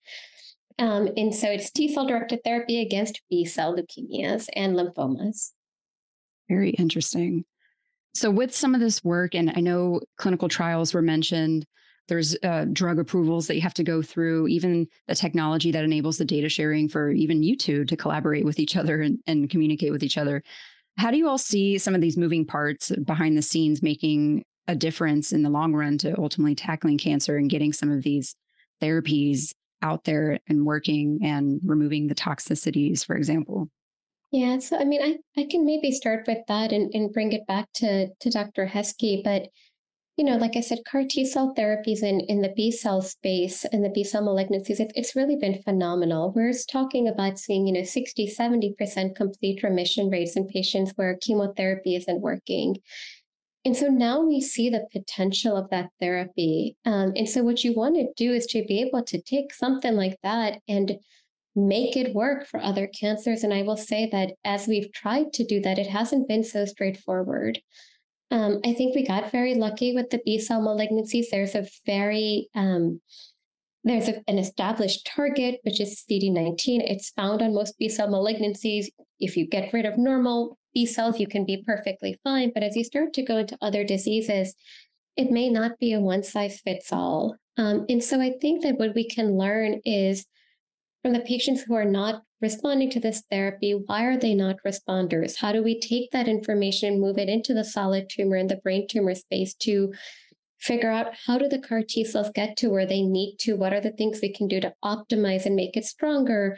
Um, 0.77 1.09
and 1.17 1.33
so 1.33 1.47
it's 1.47 1.71
T 1.71 1.91
cell 1.91 2.05
directed 2.05 2.43
therapy 2.43 2.79
against 2.79 3.23
B 3.27 3.43
cell 3.43 3.75
leukemias 3.75 4.49
and 4.53 4.75
lymphomas. 4.75 5.53
Very 6.47 6.69
interesting. 6.69 7.43
So, 8.13 8.29
with 8.29 8.53
some 8.53 8.75
of 8.75 8.81
this 8.81 9.03
work, 9.03 9.35
and 9.35 9.51
I 9.55 9.61
know 9.61 10.01
clinical 10.17 10.49
trials 10.49 10.93
were 10.93 11.01
mentioned, 11.01 11.65
there's 12.07 12.35
uh, 12.43 12.65
drug 12.73 12.99
approvals 12.99 13.47
that 13.47 13.55
you 13.55 13.61
have 13.61 13.73
to 13.75 13.83
go 13.83 14.01
through, 14.01 14.47
even 14.47 14.87
the 15.07 15.15
technology 15.15 15.71
that 15.71 15.85
enables 15.85 16.17
the 16.17 16.25
data 16.25 16.49
sharing 16.49 16.89
for 16.89 17.11
even 17.11 17.41
you 17.41 17.55
two 17.55 17.85
to 17.85 17.95
collaborate 17.95 18.43
with 18.43 18.59
each 18.59 18.75
other 18.75 19.01
and, 19.01 19.19
and 19.27 19.49
communicate 19.49 19.91
with 19.91 20.03
each 20.03 20.17
other. 20.17 20.43
How 20.97 21.09
do 21.09 21.17
you 21.17 21.29
all 21.29 21.37
see 21.37 21.77
some 21.77 21.95
of 21.95 22.01
these 22.01 22.17
moving 22.17 22.45
parts 22.45 22.91
behind 23.05 23.37
the 23.37 23.41
scenes 23.41 23.81
making 23.81 24.43
a 24.67 24.75
difference 24.75 25.31
in 25.31 25.41
the 25.41 25.49
long 25.49 25.73
run 25.73 25.97
to 25.99 26.17
ultimately 26.19 26.55
tackling 26.55 26.97
cancer 26.97 27.37
and 27.37 27.49
getting 27.49 27.71
some 27.71 27.89
of 27.89 28.03
these 28.03 28.35
therapies 28.81 29.53
out 29.81 30.03
there 30.03 30.39
and 30.47 30.65
working 30.65 31.19
and 31.23 31.61
removing 31.63 32.07
the 32.07 32.15
toxicities, 32.15 33.05
for 33.05 33.15
example? 33.15 33.69
Yeah, 34.31 34.59
so 34.59 34.77
I 34.77 34.85
mean, 34.85 35.01
I, 35.03 35.41
I 35.41 35.45
can 35.49 35.65
maybe 35.65 35.91
start 35.91 36.25
with 36.25 36.39
that 36.47 36.71
and, 36.71 36.89
and 36.93 37.11
bring 37.11 37.33
it 37.33 37.45
back 37.47 37.67
to, 37.75 38.07
to 38.07 38.29
Dr. 38.29 38.65
Heske. 38.65 39.23
But, 39.25 39.49
you 40.15 40.23
know, 40.23 40.37
like 40.37 40.55
I 40.55 40.61
said, 40.61 40.85
CAR 40.89 41.03
T 41.09 41.25
cell 41.25 41.53
therapies 41.53 42.01
in, 42.01 42.21
in 42.21 42.41
the 42.41 42.53
B 42.55 42.71
cell 42.71 43.01
space 43.01 43.65
and 43.65 43.83
the 43.83 43.89
B 43.89 44.05
cell 44.05 44.23
malignancies, 44.23 44.79
it, 44.79 44.93
it's 44.95 45.17
really 45.17 45.35
been 45.35 45.61
phenomenal. 45.63 46.31
We're 46.33 46.53
talking 46.71 47.09
about 47.09 47.39
seeing, 47.39 47.67
you 47.67 47.73
know, 47.73 47.83
60, 47.83 48.33
70% 48.33 49.15
complete 49.15 49.63
remission 49.63 50.09
rates 50.09 50.37
in 50.37 50.47
patients 50.47 50.93
where 50.95 51.17
chemotherapy 51.21 51.95
isn't 51.97 52.21
working. 52.21 52.77
And 53.65 53.75
so 53.75 53.87
now 53.87 54.21
we 54.21 54.39
see 54.39 54.69
the 54.69 54.87
potential 54.93 55.57
of 55.57 55.69
that 55.71 55.89
therapy. 55.99 56.77
Um, 56.85 57.11
and 57.17 57.29
so 57.29 57.43
what 57.43 57.65
you 57.65 57.73
want 57.73 57.95
to 57.95 58.07
do 58.15 58.31
is 58.31 58.45
to 58.47 58.63
be 58.65 58.81
able 58.81 59.03
to 59.03 59.21
take 59.21 59.53
something 59.53 59.95
like 59.95 60.17
that 60.23 60.59
and 60.69 60.97
make 61.55 61.97
it 61.97 62.15
work 62.15 62.47
for 62.47 62.61
other 62.61 62.87
cancers. 62.87 63.43
And 63.43 63.53
I 63.53 63.63
will 63.63 63.77
say 63.77 64.09
that 64.11 64.33
as 64.45 64.67
we've 64.67 64.91
tried 64.93 65.33
to 65.33 65.43
do 65.43 65.59
that, 65.61 65.79
it 65.79 65.87
hasn't 65.87 66.27
been 66.27 66.43
so 66.43 66.65
straightforward. 66.65 67.59
Um, 68.31 68.61
I 68.63 68.73
think 68.73 68.95
we 68.95 69.05
got 69.05 69.31
very 69.31 69.55
lucky 69.55 69.93
with 69.93 70.09
the 70.09 70.21
B 70.25 70.39
cell 70.39 70.61
malignancies. 70.61 71.25
There's 71.29 71.55
a 71.55 71.67
very 71.85 72.47
um, 72.55 73.01
there's 73.83 74.07
a, 74.07 74.21
an 74.27 74.37
established 74.37 75.05
target, 75.07 75.59
which 75.63 75.81
is 75.81 76.03
CD19. 76.09 76.89
It's 76.89 77.09
found 77.09 77.41
on 77.41 77.53
most 77.53 77.77
B 77.77 77.89
cell 77.89 78.07
malignancies. 78.07 78.85
If 79.19 79.35
you 79.35 79.47
get 79.47 79.73
rid 79.73 79.85
of 79.85 79.97
normal 79.97 80.57
B 80.73 80.85
cells, 80.85 81.19
you 81.19 81.27
can 81.27 81.45
be 81.45 81.63
perfectly 81.65 82.19
fine. 82.23 82.51
But 82.53 82.63
as 82.63 82.75
you 82.75 82.83
start 82.83 83.13
to 83.13 83.23
go 83.23 83.37
into 83.37 83.57
other 83.61 83.83
diseases, 83.83 84.55
it 85.17 85.31
may 85.31 85.49
not 85.49 85.79
be 85.79 85.93
a 85.93 85.99
one 85.99 86.23
size 86.23 86.61
fits 86.61 86.93
all. 86.93 87.35
Um, 87.57 87.85
and 87.89 88.03
so 88.03 88.21
I 88.21 88.33
think 88.39 88.63
that 88.63 88.77
what 88.77 88.95
we 88.95 89.07
can 89.09 89.37
learn 89.37 89.81
is 89.83 90.25
from 91.01 91.13
the 91.13 91.19
patients 91.21 91.61
who 91.61 91.73
are 91.73 91.85
not 91.85 92.23
responding 92.41 92.89
to 92.91 92.99
this 92.99 93.23
therapy, 93.29 93.73
why 93.73 94.05
are 94.05 94.17
they 94.17 94.33
not 94.33 94.57
responders? 94.65 95.37
How 95.37 95.51
do 95.51 95.63
we 95.63 95.79
take 95.79 96.11
that 96.11 96.27
information 96.27 96.93
and 96.93 97.01
move 97.01 97.17
it 97.17 97.29
into 97.29 97.53
the 97.53 97.63
solid 97.63 98.09
tumor 98.09 98.35
and 98.35 98.49
the 98.49 98.57
brain 98.57 98.87
tumor 98.87 99.15
space 99.15 99.53
to 99.55 99.93
figure 100.59 100.91
out 100.91 101.13
how 101.25 101.37
do 101.37 101.47
the 101.47 101.59
CAR 101.59 101.81
T 101.87 102.03
cells 102.03 102.29
get 102.33 102.55
to 102.57 102.69
where 102.69 102.85
they 102.85 103.01
need 103.01 103.37
to? 103.41 103.55
What 103.55 103.73
are 103.73 103.81
the 103.81 103.91
things 103.91 104.19
we 104.21 104.31
can 104.31 104.47
do 104.47 104.59
to 104.59 104.73
optimize 104.83 105.45
and 105.45 105.55
make 105.55 105.75
it 105.75 105.85
stronger? 105.85 106.57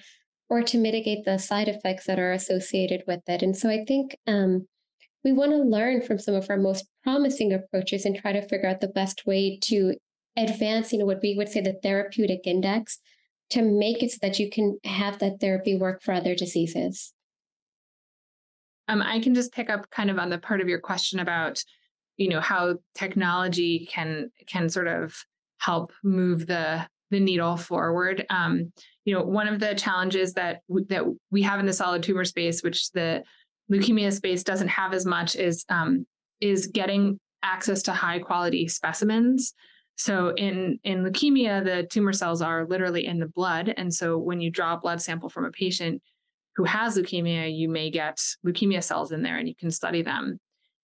or 0.49 0.62
to 0.62 0.77
mitigate 0.77 1.25
the 1.25 1.38
side 1.39 1.67
effects 1.67 2.06
that 2.06 2.19
are 2.19 2.32
associated 2.32 3.03
with 3.08 3.21
it. 3.27 3.41
And 3.41 3.58
so 3.58 3.69
I 3.69 3.84
think 3.88 4.15
um, 4.27 4.67
we 5.23 5.32
want 5.32 5.51
to 5.51 5.58
learn 5.58 6.01
from 6.01 6.19
some 6.19 6.36
of 6.36 6.47
our 6.49 6.58
most 6.58 6.86
promising 7.03 7.53
approaches 7.53 8.06
and 8.06 8.15
try 8.15 8.34
to 8.34 8.47
figure 8.47 8.69
out 8.69 8.79
the 8.79 8.88
best 8.88 9.25
way 9.25 9.58
to 9.63 9.95
advance, 10.38 10.91
you 10.91 10.99
know, 10.99 11.06
what 11.06 11.21
we 11.23 11.36
would 11.36 11.49
say 11.49 11.62
the 11.62 11.79
therapeutic 11.82 12.41
index 12.45 12.99
to 13.54 13.62
make 13.62 14.04
it 14.04 14.12
so 14.12 14.18
that 14.22 14.39
you 14.39 14.50
can 14.50 14.78
have 14.84 15.20
that 15.20 15.39
therapy 15.39 15.76
work 15.76 16.02
for 16.02 16.13
other 16.13 16.36
diseases. 16.36 17.13
Um, 18.88 19.02
I 19.02 19.20
can 19.20 19.34
just 19.34 19.54
pick 19.54 19.70
up 19.70 19.89
kind 19.89 20.10
of 20.10 20.20
on 20.20 20.30
the 20.30 20.38
part 20.38 20.60
of 20.60 20.68
your 20.68 20.80
question 20.80 21.20
about, 21.20 21.63
you 22.18 22.30
know, 22.30 22.42
how 22.42 22.76
technology 22.96 23.88
can 23.89 24.32
can 24.48 24.70
sort 24.70 24.88
of 24.88 25.16
help 25.60 25.94
move 26.04 26.48
the 26.48 26.86
the 27.12 27.20
needle 27.20 27.58
forward. 27.58 28.26
Um, 28.30 28.74
you 29.06 29.13
know, 29.13 29.24
one 29.24 29.48
of 29.48 29.60
the 29.60 29.76
challenges 29.76 30.34
that 30.34 30.62
w- 30.68 30.86
that 30.89 31.04
we 31.32 31.44
have 31.44 31.60
in 31.60 31.66
the 31.66 31.74
solid 31.74 32.04
tumor 32.04 32.26
space, 32.26 32.63
which 32.63 32.92
the 32.92 33.24
leukemia 33.72 34.12
space 34.12 34.44
doesn't 34.44 34.68
have 34.68 34.94
as 34.94 35.06
much, 35.06 35.36
is 35.36 35.63
um, 35.70 36.06
is 36.42 36.68
getting 36.68 37.20
access 37.44 37.84
to 37.84 37.94
high 37.94 38.20
quality 38.20 38.68
specimens. 38.68 39.54
So 39.95 40.34
in 40.36 40.79
in 40.84 41.03
leukemia, 41.03 41.63
the 41.63 41.88
tumor 41.89 42.13
cells 42.13 42.41
are 42.41 42.65
literally 42.65 43.06
in 43.06 43.19
the 43.19 43.27
blood, 43.27 43.73
and 43.77 43.93
so 43.93 44.17
when 44.17 44.41
you 44.41 44.49
draw 44.49 44.73
a 44.73 44.79
blood 44.79 45.01
sample 45.01 45.29
from 45.29 45.45
a 45.45 45.51
patient 45.51 46.01
who 46.56 46.63
has 46.63 46.97
leukemia, 46.97 47.56
you 47.56 47.69
may 47.69 47.89
get 47.89 48.19
leukemia 48.45 48.84
cells 48.84 49.12
in 49.12 49.21
there, 49.21 49.38
and 49.38 49.47
you 49.47 49.56
can 49.56 49.71
study 49.71 50.01
them. 50.01 50.39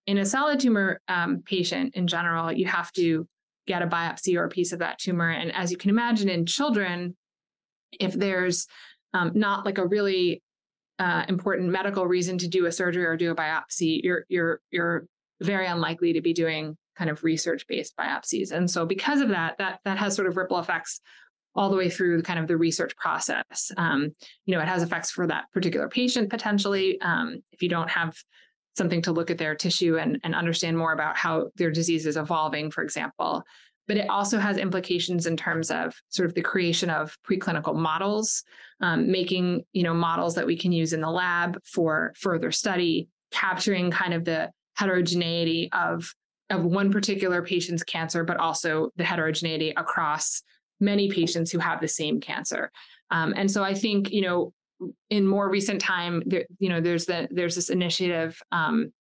In 0.08 0.18
a 0.18 0.26
solid 0.26 0.60
tumor 0.60 1.02
um, 1.08 1.44
patient, 1.46 1.96
in 1.96 2.08
general, 2.08 2.52
you 2.52 2.66
have 2.66 2.92
to 2.94 3.28
get 3.68 3.82
a 3.82 3.88
biopsy 3.88 4.36
or 4.36 4.46
a 4.46 4.50
piece 4.50 4.72
of 4.72 4.80
that 4.80 4.98
tumor. 4.98 5.30
And 5.30 5.54
as 5.54 5.70
you 5.72 5.78
can 5.78 5.92
imagine, 5.92 6.30
in 6.30 6.46
children, 6.46 7.16
if 8.00 8.14
there's 8.14 8.68
um, 9.14 9.32
not 9.36 9.66
like 9.66 9.78
a 9.78 9.88
really 9.88 10.42
uh, 10.98 11.26
important 11.30 11.70
medical 11.70 12.06
reason 12.06 12.38
to 12.40 12.48
do 12.48 12.66
a 12.66 12.72
surgery 12.72 13.06
or 13.06 13.16
do 13.16 13.32
a 13.32 13.36
biopsy, 13.36 14.02
you're 14.04 14.26
you're 14.30 14.62
you're 14.72 15.06
very 15.42 15.68
unlikely 15.68 16.14
to 16.14 16.22
be 16.22 16.34
doing 16.34 16.78
kind 17.00 17.10
of 17.10 17.24
research 17.24 17.66
based 17.68 17.96
biopsies. 17.98 18.52
And 18.52 18.70
so 18.70 18.86
because 18.86 19.22
of 19.22 19.30
that, 19.30 19.58
that 19.58 19.80
that 19.86 19.98
has 19.98 20.16
sort 20.16 20.28
of 20.28 20.38
ripple 20.38 20.60
effects 20.60 21.00
all 21.56 21.70
the 21.70 21.76
way 21.76 21.90
through 21.90 22.22
kind 22.22 22.38
of 22.38 22.48
the 22.48 22.58
research 22.58 22.96
process. 22.96 23.72
Um, 23.78 24.12
you 24.46 24.54
know, 24.54 24.62
it 24.62 24.68
has 24.68 24.84
effects 24.84 25.10
for 25.10 25.26
that 25.28 25.46
particular 25.52 25.90
patient 25.90 26.30
potentially. 26.30 27.02
Um, 27.02 27.42
if 27.52 27.64
you 27.64 27.70
don't 27.70 27.90
have 27.90 28.16
something 28.78 29.02
to 29.02 29.12
look 29.12 29.32
at 29.32 29.38
their 29.38 29.56
tissue 29.56 29.98
and, 29.98 30.20
and 30.24 30.36
understand 30.36 30.78
more 30.78 30.94
about 30.94 31.18
how 31.18 31.50
their 31.56 31.72
disease 31.72 32.06
is 32.06 32.18
evolving, 32.18 32.70
for 32.70 32.84
example. 32.84 33.44
But 33.88 33.98
it 33.98 34.10
also 34.10 34.38
has 34.38 34.58
implications 34.58 35.26
in 35.26 35.36
terms 35.36 35.72
of 35.72 35.96
sort 36.10 36.30
of 36.30 36.36
the 36.36 36.44
creation 36.44 36.92
of 36.92 37.18
preclinical 37.28 37.76
models, 37.76 38.44
um, 38.82 39.12
making 39.12 39.64
you 39.74 39.82
know 39.82 39.96
models 39.96 40.36
that 40.36 40.46
we 40.46 40.56
can 40.56 40.72
use 40.72 40.94
in 40.94 41.02
the 41.02 41.10
lab 41.10 41.58
for 41.66 42.14
further 42.16 42.52
study, 42.52 43.10
capturing 43.32 43.90
kind 43.90 44.14
of 44.14 44.26
the 44.26 44.52
heterogeneity 44.76 45.70
of 45.74 46.14
of 46.50 46.64
one 46.64 46.92
particular 46.92 47.42
patient's 47.42 47.84
cancer, 47.84 48.24
but 48.24 48.38
also 48.38 48.90
the 48.96 49.04
heterogeneity 49.04 49.72
across 49.72 50.42
many 50.80 51.10
patients 51.10 51.52
who 51.52 51.60
have 51.60 51.82
the 51.82 51.88
same 51.88 52.20
cancer. 52.20 52.72
Um, 53.12 53.34
and 53.36 53.50
so 53.50 53.64
I 53.64 53.74
think 53.74 54.12
you 54.12 54.22
know 54.22 54.54
in 55.10 55.28
more 55.28 55.50
recent 55.50 55.82
time, 55.82 56.24
there, 56.26 56.46
you 56.60 56.70
know, 56.70 56.82
there's 56.82 57.06
the 57.06 57.28
there's 57.32 57.56
this 57.56 57.70
initiative 57.70 58.42
um, 58.52 58.92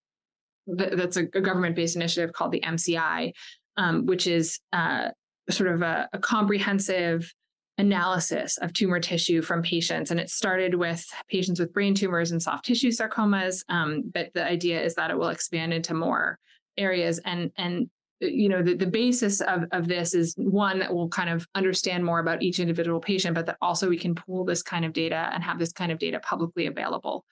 that, 0.67 0.97
that's 0.97 1.17
a, 1.17 1.23
a 1.33 1.41
government-based 1.41 1.95
initiative 1.95 2.33
called 2.33 2.51
the 2.51 2.61
MCI, 2.61 3.31
um, 3.77 4.05
which 4.05 4.27
is 4.27 4.59
uh, 4.73 5.09
sort 5.49 5.71
of 5.73 5.81
a, 5.81 6.09
a, 6.13 6.19
comprehensive 6.19 7.33
analysis 7.77 8.57
of 8.57 8.73
tumor 8.73 8.99
tissue 8.99 9.41
from 9.41 9.61
patients, 9.61 10.11
and 10.11 10.19
it 10.19 10.29
started 10.29 10.75
with 10.75 11.05
patients 11.29 11.59
with 11.59 11.73
brain 11.73 11.95
tumors 11.95 12.31
and 12.31 12.41
soft 12.41 12.65
tissue 12.65 12.91
sarcomas. 12.91 13.63
Um, 13.69 14.03
but 14.13 14.31
the 14.33 14.45
idea 14.45 14.81
is 14.81 14.95
that 14.95 15.11
it 15.11 15.17
will 15.17 15.29
expand 15.29 15.73
into 15.73 15.93
more 15.93 16.37
areas 16.79 17.19
and 17.25 17.51
and 17.57 17.89
you 18.19 18.49
know 18.49 18.61
the, 18.61 18.73
the 18.73 18.85
basis 18.85 19.41
of, 19.41 19.63
of 19.71 19.87
this 19.87 20.13
is 20.13 20.33
one 20.37 20.79
that 20.79 20.93
will 20.93 21.07
kind 21.07 21.29
of 21.29 21.47
understand 21.55 22.03
more 22.03 22.19
about 22.19 22.41
each 22.41 22.59
individual 22.59 22.99
patient 22.99 23.35
but 23.35 23.45
that 23.45 23.57
also 23.61 23.87
we 23.87 23.97
can 23.97 24.15
pool 24.15 24.43
this 24.43 24.61
kind 24.61 24.83
of 24.83 24.93
data 24.93 25.29
and 25.33 25.43
have 25.43 25.59
this 25.59 25.71
kind 25.71 25.91
of 25.91 25.99
data 25.99 26.19
publicly 26.19 26.67
available. 26.67 27.25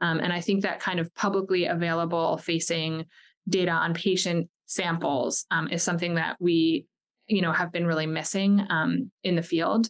Um, 0.00 0.20
and 0.20 0.32
i 0.32 0.40
think 0.40 0.62
that 0.62 0.80
kind 0.80 1.00
of 1.00 1.12
publicly 1.14 1.64
available 1.64 2.38
facing 2.38 3.06
data 3.48 3.72
on 3.72 3.94
patient 3.94 4.48
samples 4.66 5.46
um, 5.50 5.68
is 5.68 5.82
something 5.82 6.14
that 6.14 6.36
we 6.38 6.86
you 7.26 7.42
know 7.42 7.52
have 7.52 7.72
been 7.72 7.86
really 7.86 8.06
missing 8.06 8.64
um, 8.70 9.10
in 9.24 9.34
the 9.34 9.42
field. 9.42 9.88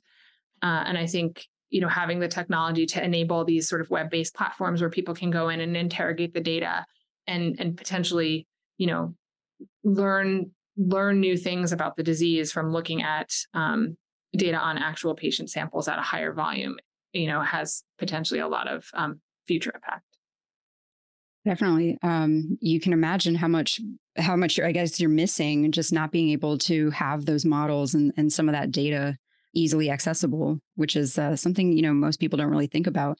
Uh, 0.62 0.83
and 0.87 0.97
i 0.97 1.07
think 1.07 1.44
you 1.71 1.81
know 1.81 1.88
having 1.88 2.18
the 2.21 2.29
technology 2.29 2.87
to 2.87 3.05
enable 3.05 3.44
these 3.44 3.68
sort 3.68 3.81
of 3.81 3.90
web-based 3.90 4.35
platforms 4.35 4.81
where 4.81 4.90
people 4.90 5.14
can 5.14 5.31
go 5.31 5.51
in 5.51 5.61
and 5.61 5.77
interrogate 5.77 6.33
the 6.33 6.40
data 6.40 6.87
and 7.27 7.57
and 7.61 7.77
potentially 7.77 8.47
you 8.79 8.87
know 8.87 9.14
learn 9.85 10.51
learn 10.77 11.21
new 11.21 11.37
things 11.37 11.73
about 11.73 11.97
the 11.97 12.03
disease 12.03 12.53
from 12.53 12.73
looking 12.73 13.03
at 13.03 13.35
um, 13.53 13.97
data 14.33 14.57
on 14.57 14.79
actual 14.79 15.14
patient 15.14 15.51
samples 15.51 15.88
at 15.88 15.99
a 15.99 16.03
higher 16.03 16.33
volume 16.33 16.77
you 17.12 17.27
know 17.27 17.41
has 17.41 17.83
potentially 17.99 18.41
a 18.41 18.49
lot 18.49 18.69
of 18.69 18.87
um, 18.95 19.21
future 19.47 19.73
impact. 19.75 20.05
Definitely 21.45 21.99
um, 22.03 22.59
you 22.61 22.81
can 22.81 22.93
imagine 22.93 23.35
how 23.35 23.49
much 23.49 23.81
how 24.17 24.37
much 24.37 24.59
i 24.59 24.73
guess 24.73 25.01
you're 25.01 25.09
missing 25.09 25.71
just 25.71 25.93
not 25.93 26.11
being 26.11 26.31
able 26.31 26.59
to 26.59 26.91
have 26.91 27.25
those 27.25 27.45
models 27.45 27.95
and, 27.95 28.12
and 28.17 28.33
some 28.33 28.49
of 28.49 28.53
that 28.53 28.73
data 28.73 29.17
easily 29.55 29.91
accessible 29.91 30.61
which 30.75 30.97
is 30.97 31.19
uh, 31.19 31.35
something 31.37 31.73
you 31.73 31.83
know 31.83 31.93
most 31.93 32.21
people 32.21 32.37
don't 32.37 32.51
really 32.51 32.67
think 32.67 32.87
about. 32.87 33.19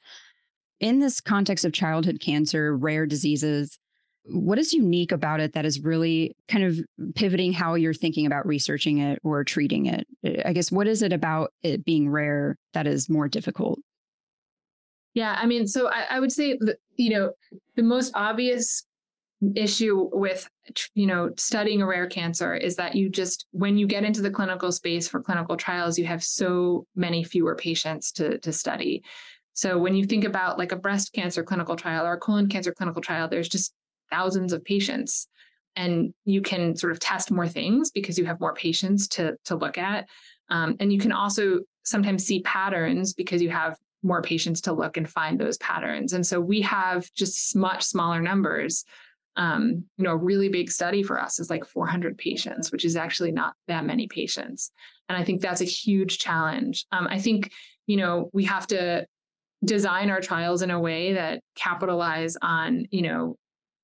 In 0.81 1.01
this 1.01 1.21
context 1.21 1.65
of 1.65 1.73
childhood 1.73 2.21
cancer 2.21 2.77
rare 2.77 3.07
diseases 3.07 3.79
what 4.31 4.59
is 4.59 4.73
unique 4.73 5.13
about 5.13 5.41
it 5.41 5.55
that 5.55 5.65
is 5.65 5.81
really 5.81 6.37
kind 6.49 6.65
of 6.65 6.79
pivoting 7.15 7.53
how 7.53 7.75
you're 7.75 7.95
thinking 7.95 8.27
about 8.27 8.47
researching 8.47 8.99
it 8.99 9.19
or 9.23 9.45
treating 9.45 9.87
it? 9.87 10.07
Eh, 10.25 10.43
I 10.45 10.53
guess 10.53 10.71
what 10.71 10.87
is 10.87 11.03
it 11.03 11.13
about 11.13 11.53
it 11.63 11.85
being 11.85 12.09
rare 12.09 12.57
that 12.75 12.87
is 12.87 13.09
more 13.09 13.29
difficult? 13.29 13.79
Yeah, 15.15 15.37
I 15.39 15.47
mean, 15.47 15.67
so 15.67 15.89
I, 15.89 16.07
I 16.11 16.21
would 16.21 16.33
say, 16.33 16.57
that, 16.61 16.77
you 16.97 17.11
know, 17.11 17.33
the 17.77 17.83
most 17.83 18.13
obvious 18.15 18.85
issue 19.55 20.11
with 20.13 20.49
you 20.95 21.07
know 21.07 21.31
studying 21.37 21.81
a 21.81 21.87
rare 21.87 22.09
cancer 22.09 22.55
is 22.57 22.75
that 22.75 22.97
you 22.97 23.09
just 23.09 23.47
when 23.53 23.79
you 23.79 23.87
get 23.87 24.03
into 24.03 24.21
the 24.21 24.31
clinical 24.31 24.73
space 24.73 25.07
for 25.07 25.23
clinical 25.23 25.57
trials 25.57 25.97
you 25.97 26.05
have 26.05 26.25
so 26.25 26.85
many 26.97 27.23
fewer 27.23 27.55
patients 27.55 28.11
to 28.11 28.39
to 28.39 28.53
study 28.53 29.01
so 29.53 29.79
when 29.79 29.95
you 29.95 30.05
think 30.05 30.25
about 30.25 30.59
like 30.59 30.73
a 30.73 30.77
breast 30.77 31.13
cancer 31.13 31.45
clinical 31.45 31.77
trial 31.77 32.05
or 32.05 32.15
a 32.15 32.19
colon 32.19 32.49
cancer 32.49 32.73
clinical 32.73 33.01
trial 33.01 33.29
there's 33.29 33.49
just 33.49 33.73
thousands 34.11 34.53
of 34.53 34.65
patients. 34.65 35.29
And 35.77 36.13
you 36.25 36.43
can 36.43 36.77
sort 36.77 36.93
of 36.93 36.99
test 36.99 37.31
more 37.31 37.49
things 37.49 37.91
because 37.91 38.19
you 38.19 38.25
have 38.27 38.41
more 38.41 38.55
patients 38.55 39.09
to 39.09 39.37
to 39.45 39.57
look 39.57 39.79
at. 39.79 40.09
Um, 40.51 40.77
and 40.81 40.93
you 40.93 40.99
can 40.99 41.13
also 41.13 41.61
sometimes 41.85 42.25
see 42.25 42.41
patterns 42.43 43.15
because 43.15 43.41
you 43.41 43.51
have 43.51 43.77
more 44.03 44.23
patients 44.23 44.61
to 44.63 44.73
look 44.73 44.97
and 44.97 45.09
find 45.09 45.39
those 45.39 45.59
patterns. 45.59 46.13
And 46.13 46.27
so 46.27 46.41
we 46.41 46.61
have 46.63 47.13
just 47.15 47.55
much 47.57 47.85
smaller 47.85 48.21
numbers. 48.21 48.85
Um, 49.37 49.85
you 49.97 50.05
know 50.05 50.13
a 50.13 50.17
really 50.17 50.49
big 50.49 50.69
study 50.69 51.05
for 51.05 51.21
us 51.21 51.39
is 51.39 51.49
like 51.49 51.65
400 51.65 52.19
patients 52.19 52.73
which 52.73 52.85
is 52.85 52.97
actually 52.97 53.31
not 53.31 53.55
that 53.69 53.85
many 53.85 54.09
patients. 54.09 54.73
And 55.09 55.17
i 55.17 55.23
think 55.23 55.41
that's 55.41 55.61
a 55.61 55.65
huge 55.65 56.19
challenge. 56.19 56.87
Um, 56.91 57.07
i 57.09 57.19
think 57.21 57.53
you 57.87 57.97
know 57.97 58.31
we 58.33 58.45
have 58.47 58.67
to 58.69 59.07
design 59.65 60.11
our 60.11 60.21
trials 60.21 60.63
in 60.63 60.71
a 60.71 60.81
way 60.81 61.15
that 61.15 61.41
capitalize 61.57 62.37
on 62.41 62.87
you 62.91 63.03
know 63.03 63.37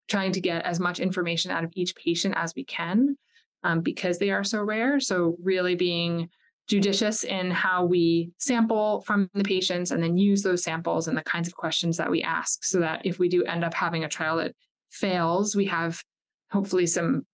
trying 0.09 0.33
to 0.33 0.41
get 0.41 0.65
as 0.65 0.81
much 0.81 1.01
information 1.01 1.51
out 1.51 1.65
of 1.65 1.73
each 1.75 1.95
patient 1.97 2.35
as 2.37 2.55
we 2.55 2.65
can 2.65 3.17
um, 3.63 3.81
because 3.81 4.19
they 4.19 4.31
are 4.31 4.45
so 4.45 4.63
rare. 4.63 5.01
So, 5.01 5.37
really 5.43 5.75
being 5.75 6.29
judicious 6.67 7.25
in 7.25 7.51
how 7.51 7.85
we 7.85 8.31
sample 8.39 9.03
from 9.03 9.29
the 9.35 9.45
patients 9.45 9.91
and 9.91 10.03
then 10.03 10.17
use 10.17 10.43
those 10.43 10.63
samples 10.63 11.09
and 11.09 11.17
the 11.17 11.23
kinds 11.23 11.47
of 11.47 11.55
questions 11.55 11.97
that 11.99 12.11
we 12.11 12.23
ask 12.23 12.65
so 12.65 12.81
that 12.81 13.05
if 13.05 13.19
we 13.19 13.29
do 13.29 13.45
end 13.45 13.65
up 13.65 13.75
having 13.75 14.05
a 14.05 14.09
trial 14.09 14.39
that 14.39 14.55
fails, 14.91 15.55
we 15.55 15.67
have 15.67 16.03
hopefully 16.51 16.87
some 16.87 17.27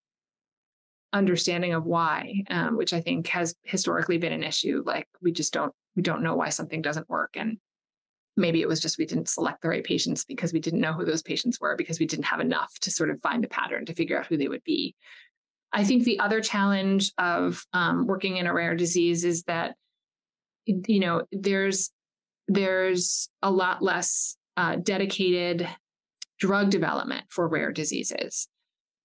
understanding 1.13 1.73
of 1.73 1.85
why, 1.85 2.43
um, 2.49 2.75
which 2.77 2.93
I 2.93 3.01
think 3.01 3.27
has 3.27 3.55
historically 3.63 4.17
been 4.17 4.33
an 4.33 4.43
issue. 4.43 4.83
Like 4.85 5.07
we 5.21 5.31
just 5.31 5.53
don't 5.53 5.73
we 5.95 6.01
don't 6.01 6.23
know 6.23 6.35
why 6.35 6.49
something 6.49 6.81
doesn't 6.81 7.09
work, 7.09 7.31
and 7.35 7.57
maybe 8.37 8.61
it 8.61 8.67
was 8.67 8.79
just 8.79 8.97
we 8.97 9.05
didn't 9.05 9.29
select 9.29 9.61
the 9.61 9.69
right 9.69 9.83
patients 9.83 10.25
because 10.25 10.53
we 10.53 10.59
didn't 10.59 10.79
know 10.79 10.93
who 10.93 11.05
those 11.05 11.21
patients 11.21 11.59
were 11.59 11.75
because 11.75 11.99
we 11.99 12.05
didn't 12.05 12.25
have 12.25 12.39
enough 12.39 12.71
to 12.81 12.91
sort 12.91 13.09
of 13.09 13.21
find 13.21 13.43
a 13.43 13.49
pattern 13.49 13.85
to 13.85 13.93
figure 13.93 14.17
out 14.17 14.27
who 14.27 14.37
they 14.37 14.47
would 14.47 14.63
be. 14.63 14.95
I 15.73 15.83
think 15.83 16.03
the 16.03 16.19
other 16.19 16.41
challenge 16.41 17.11
of 17.17 17.63
um, 17.73 18.07
working 18.07 18.37
in 18.37 18.47
a 18.47 18.53
rare 18.53 18.75
disease 18.75 19.23
is 19.23 19.43
that 19.43 19.75
you 20.65 20.99
know 20.99 21.23
there's 21.31 21.91
there's 22.47 23.29
a 23.41 23.51
lot 23.51 23.81
less 23.81 24.35
uh, 24.57 24.75
dedicated 24.75 25.67
drug 26.39 26.69
development 26.69 27.23
for 27.29 27.47
rare 27.47 27.71
diseases, 27.71 28.47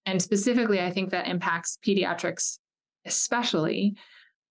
and 0.05 0.21
specifically, 0.21 0.81
I 0.81 0.91
think 0.91 1.11
that 1.11 1.27
impacts 1.27 1.77
pediatrics 1.85 2.59
especially 3.07 3.95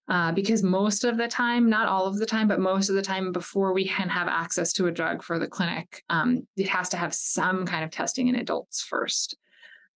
Uh, 0.08 0.30
because 0.30 0.62
most 0.62 1.02
of 1.02 1.16
the 1.16 1.26
time, 1.26 1.68
not 1.68 1.88
all 1.88 2.06
of 2.06 2.18
the 2.18 2.26
time, 2.26 2.46
but 2.46 2.60
most 2.60 2.88
of 2.88 2.94
the 2.94 3.02
time, 3.02 3.32
before 3.32 3.72
we 3.72 3.88
can 3.88 4.08
have 4.08 4.28
access 4.28 4.72
to 4.72 4.86
a 4.86 4.92
drug 4.92 5.22
for 5.22 5.38
the 5.38 5.48
clinic, 5.48 6.04
um, 6.10 6.46
it 6.56 6.68
has 6.68 6.88
to 6.88 6.96
have 6.96 7.12
some 7.12 7.66
kind 7.66 7.82
of 7.82 7.90
testing 7.90 8.28
in 8.28 8.36
adults 8.36 8.82
first. 8.82 9.36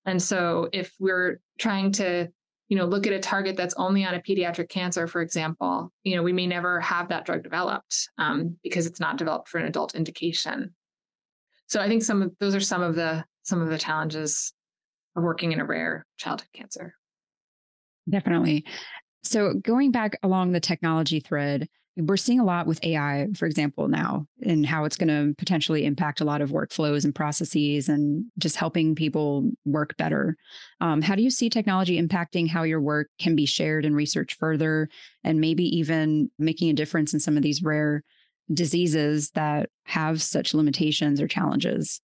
And 0.06 0.20
so, 0.20 0.68
if 0.72 0.92
we're 0.98 1.40
trying 1.58 1.92
to, 1.92 2.28
you 2.68 2.76
know, 2.76 2.86
look 2.86 3.06
at 3.06 3.12
a 3.12 3.20
target 3.20 3.56
that's 3.56 3.74
only 3.76 4.04
on 4.04 4.14
a 4.14 4.20
pediatric 4.20 4.68
cancer, 4.68 5.06
for 5.06 5.22
example, 5.22 5.92
you 6.02 6.16
know, 6.16 6.24
we 6.24 6.32
may 6.32 6.46
never 6.46 6.80
have 6.80 7.08
that 7.10 7.24
drug 7.24 7.44
developed 7.44 8.08
um, 8.18 8.56
because 8.64 8.86
it's 8.86 9.00
not 9.00 9.16
developed 9.16 9.48
for 9.48 9.58
an 9.58 9.66
adult 9.66 9.94
indication. 9.94 10.74
So, 11.68 11.80
I 11.80 11.86
think 11.86 12.02
some 12.02 12.20
of 12.20 12.32
those 12.40 12.56
are 12.56 12.60
some 12.60 12.82
of 12.82 12.96
the 12.96 13.24
some 13.42 13.62
of 13.62 13.68
the 13.68 13.78
challenges 13.78 14.52
of 15.16 15.22
working 15.22 15.52
in 15.52 15.60
a 15.60 15.64
rare 15.64 16.04
childhood 16.16 16.48
cancer. 16.52 16.94
Definitely. 18.08 18.64
So, 19.22 19.54
going 19.54 19.92
back 19.92 20.18
along 20.22 20.52
the 20.52 20.60
technology 20.60 21.20
thread, 21.20 21.68
we're 21.96 22.16
seeing 22.16 22.40
a 22.40 22.44
lot 22.44 22.66
with 22.66 22.82
AI, 22.84 23.26
for 23.36 23.46
example, 23.46 23.88
now, 23.88 24.26
and 24.42 24.64
how 24.64 24.84
it's 24.84 24.96
going 24.96 25.08
to 25.08 25.34
potentially 25.36 25.84
impact 25.84 26.20
a 26.20 26.24
lot 26.24 26.40
of 26.40 26.50
workflows 26.50 27.04
and 27.04 27.14
processes 27.14 27.88
and 27.88 28.24
just 28.38 28.56
helping 28.56 28.94
people 28.94 29.50
work 29.64 29.96
better. 29.96 30.36
Um, 30.80 31.02
how 31.02 31.14
do 31.14 31.22
you 31.22 31.30
see 31.30 31.50
technology 31.50 32.00
impacting 32.00 32.48
how 32.48 32.62
your 32.62 32.80
work 32.80 33.08
can 33.18 33.36
be 33.36 33.44
shared 33.44 33.84
and 33.84 33.94
researched 33.94 34.38
further, 34.38 34.88
and 35.24 35.40
maybe 35.40 35.64
even 35.76 36.30
making 36.38 36.70
a 36.70 36.74
difference 36.74 37.12
in 37.12 37.20
some 37.20 37.36
of 37.36 37.42
these 37.42 37.62
rare 37.62 38.02
diseases 38.52 39.30
that 39.32 39.68
have 39.84 40.22
such 40.22 40.54
limitations 40.54 41.20
or 41.20 41.28
challenges? 41.28 42.00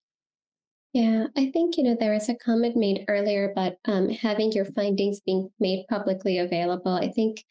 Yeah, 0.92 1.26
I 1.36 1.50
think, 1.50 1.76
you 1.76 1.84
know, 1.84 1.96
there 1.98 2.14
was 2.14 2.28
a 2.28 2.34
comment 2.34 2.76
made 2.76 3.04
earlier 3.08 3.50
about 3.50 3.74
um, 3.84 4.08
having 4.08 4.52
your 4.52 4.64
findings 4.64 5.20
being 5.20 5.50
made 5.60 5.84
publicly 5.88 6.38
available. 6.38 6.94
I 6.94 7.10
think 7.10 7.44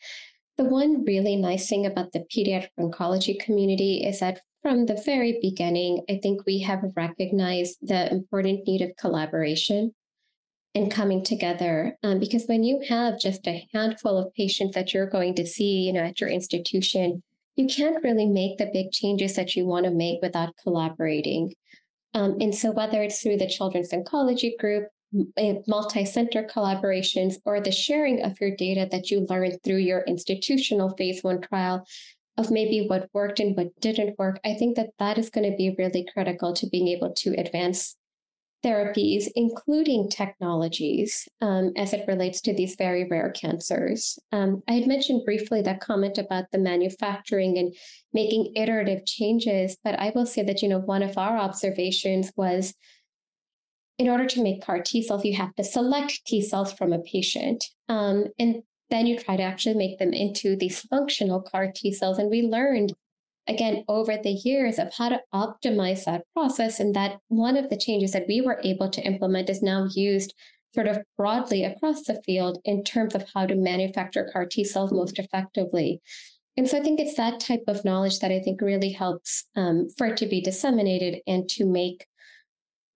the 0.57 0.63
one 0.63 1.03
really 1.03 1.35
nice 1.35 1.69
thing 1.69 1.85
about 1.85 2.11
the 2.11 2.25
pediatric 2.35 2.69
oncology 2.79 3.39
community 3.39 4.03
is 4.03 4.19
that 4.21 4.41
from 4.63 4.87
the 4.87 4.99
very 5.05 5.37
beginning, 5.41 6.03
I 6.09 6.19
think 6.23 6.45
we 6.45 6.59
have 6.61 6.83
recognized 6.95 7.77
the 7.83 8.11
important 8.11 8.65
need 8.65 8.81
of 8.81 8.95
collaboration 8.97 9.93
and 10.73 10.91
coming 10.91 11.23
together. 11.23 11.95
Um, 12.01 12.19
because 12.19 12.45
when 12.47 12.63
you 12.63 12.81
have 12.89 13.19
just 13.19 13.47
a 13.47 13.67
handful 13.73 14.17
of 14.17 14.33
patients 14.33 14.73
that 14.73 14.93
you're 14.93 15.09
going 15.09 15.35
to 15.35 15.45
see, 15.45 15.81
you 15.81 15.93
know, 15.93 16.01
at 16.01 16.19
your 16.19 16.29
institution, 16.29 17.21
you 17.55 17.67
can't 17.67 18.03
really 18.03 18.25
make 18.25 18.57
the 18.57 18.69
big 18.73 18.91
changes 18.91 19.35
that 19.35 19.55
you 19.55 19.65
want 19.65 19.85
to 19.85 19.91
make 19.91 20.21
without 20.21 20.55
collaborating. 20.61 21.53
Um, 22.15 22.37
and 22.39 22.55
so, 22.55 22.71
whether 22.71 23.03
it's 23.03 23.21
through 23.21 23.37
the 23.37 23.47
Children's 23.47 23.91
Oncology 23.91 24.57
Group, 24.57 24.87
multi 25.67 26.05
center 26.05 26.43
collaborations, 26.43 27.35
or 27.45 27.59
the 27.59 27.71
sharing 27.71 28.23
of 28.23 28.39
your 28.39 28.55
data 28.55 28.87
that 28.89 29.11
you 29.11 29.27
learned 29.29 29.59
through 29.63 29.77
your 29.77 30.01
institutional 30.07 30.95
phase 30.95 31.23
one 31.23 31.41
trial 31.41 31.85
of 32.37 32.51
maybe 32.51 32.87
what 32.87 33.09
worked 33.13 33.39
and 33.39 33.55
what 33.55 33.79
didn't 33.81 34.17
work, 34.17 34.39
I 34.43 34.55
think 34.55 34.77
that 34.77 34.89
that 34.97 35.17
is 35.17 35.29
going 35.29 35.49
to 35.49 35.57
be 35.57 35.75
really 35.77 36.05
critical 36.13 36.53
to 36.53 36.67
being 36.67 36.87
able 36.87 37.13
to 37.13 37.39
advance 37.39 37.95
therapies, 38.65 39.25
including 39.35 40.09
technologies, 40.09 41.27
um, 41.41 41.71
as 41.77 41.93
it 41.93 42.07
relates 42.07 42.41
to 42.41 42.53
these 42.53 42.75
very 42.75 43.07
rare 43.07 43.31
cancers. 43.31 44.17
Um, 44.31 44.63
I 44.67 44.73
had 44.73 44.87
mentioned 44.87 45.23
briefly 45.23 45.61
that 45.61 45.81
comment 45.81 46.17
about 46.17 46.45
the 46.51 46.57
manufacturing 46.57 47.59
and 47.59 47.75
making 48.11 48.53
iterative 48.55 49.05
changes, 49.05 49.77
but 49.83 49.99
I 49.99 50.11
will 50.15 50.25
say 50.25 50.41
that, 50.43 50.63
you 50.63 50.69
know, 50.69 50.79
one 50.79 51.03
of 51.03 51.17
our 51.17 51.37
observations 51.37 52.31
was 52.35 52.73
in 53.99 54.09
order 54.09 54.25
to 54.25 54.43
make 54.43 54.63
CAR 54.63 54.81
T 54.81 55.03
cells, 55.03 55.23
you 55.23 55.35
have 55.35 55.55
to 55.55 55.63
select 55.63 56.25
T 56.25 56.41
cells 56.41 56.73
from 56.73 56.91
a 56.91 56.99
patient. 56.99 57.63
Um, 57.87 58.25
and 58.39 58.63
then 58.89 59.07
you 59.07 59.17
try 59.17 59.37
to 59.37 59.43
actually 59.43 59.75
make 59.75 59.99
them 59.99 60.13
into 60.13 60.55
these 60.55 60.81
functional 60.81 61.41
CAR 61.41 61.71
T 61.73 61.93
cells. 61.93 62.17
And 62.17 62.29
we 62.29 62.41
learned 62.41 62.93
again 63.47 63.83
over 63.87 64.17
the 64.17 64.31
years 64.31 64.79
of 64.79 64.93
how 64.93 65.09
to 65.09 65.21
optimize 65.33 66.05
that 66.05 66.23
process 66.33 66.79
and 66.79 66.95
that 66.95 67.19
one 67.27 67.57
of 67.57 67.69
the 67.69 67.77
changes 67.77 68.11
that 68.11 68.27
we 68.27 68.41
were 68.41 68.59
able 68.63 68.89
to 68.89 69.01
implement 69.01 69.49
is 69.49 69.61
now 69.61 69.87
used 69.93 70.33
sort 70.73 70.87
of 70.87 70.99
broadly 71.17 71.63
across 71.63 72.03
the 72.03 72.21
field 72.25 72.59
in 72.65 72.83
terms 72.83 73.15
of 73.15 73.25
how 73.33 73.45
to 73.45 73.55
manufacture 73.55 74.29
CAR 74.31 74.45
T 74.45 74.63
cells 74.63 74.91
most 74.91 75.17
effectively. 75.19 76.01
And 76.57 76.67
so 76.67 76.77
I 76.77 76.81
think 76.81 76.99
it's 76.99 77.15
that 77.15 77.39
type 77.39 77.63
of 77.67 77.83
knowledge 77.85 78.19
that 78.19 78.31
I 78.31 78.39
think 78.39 78.61
really 78.61 78.91
helps 78.91 79.45
um, 79.55 79.87
for 79.97 80.07
it 80.07 80.17
to 80.17 80.25
be 80.25 80.41
disseminated 80.41 81.21
and 81.27 81.47
to 81.49 81.65
make 81.65 82.05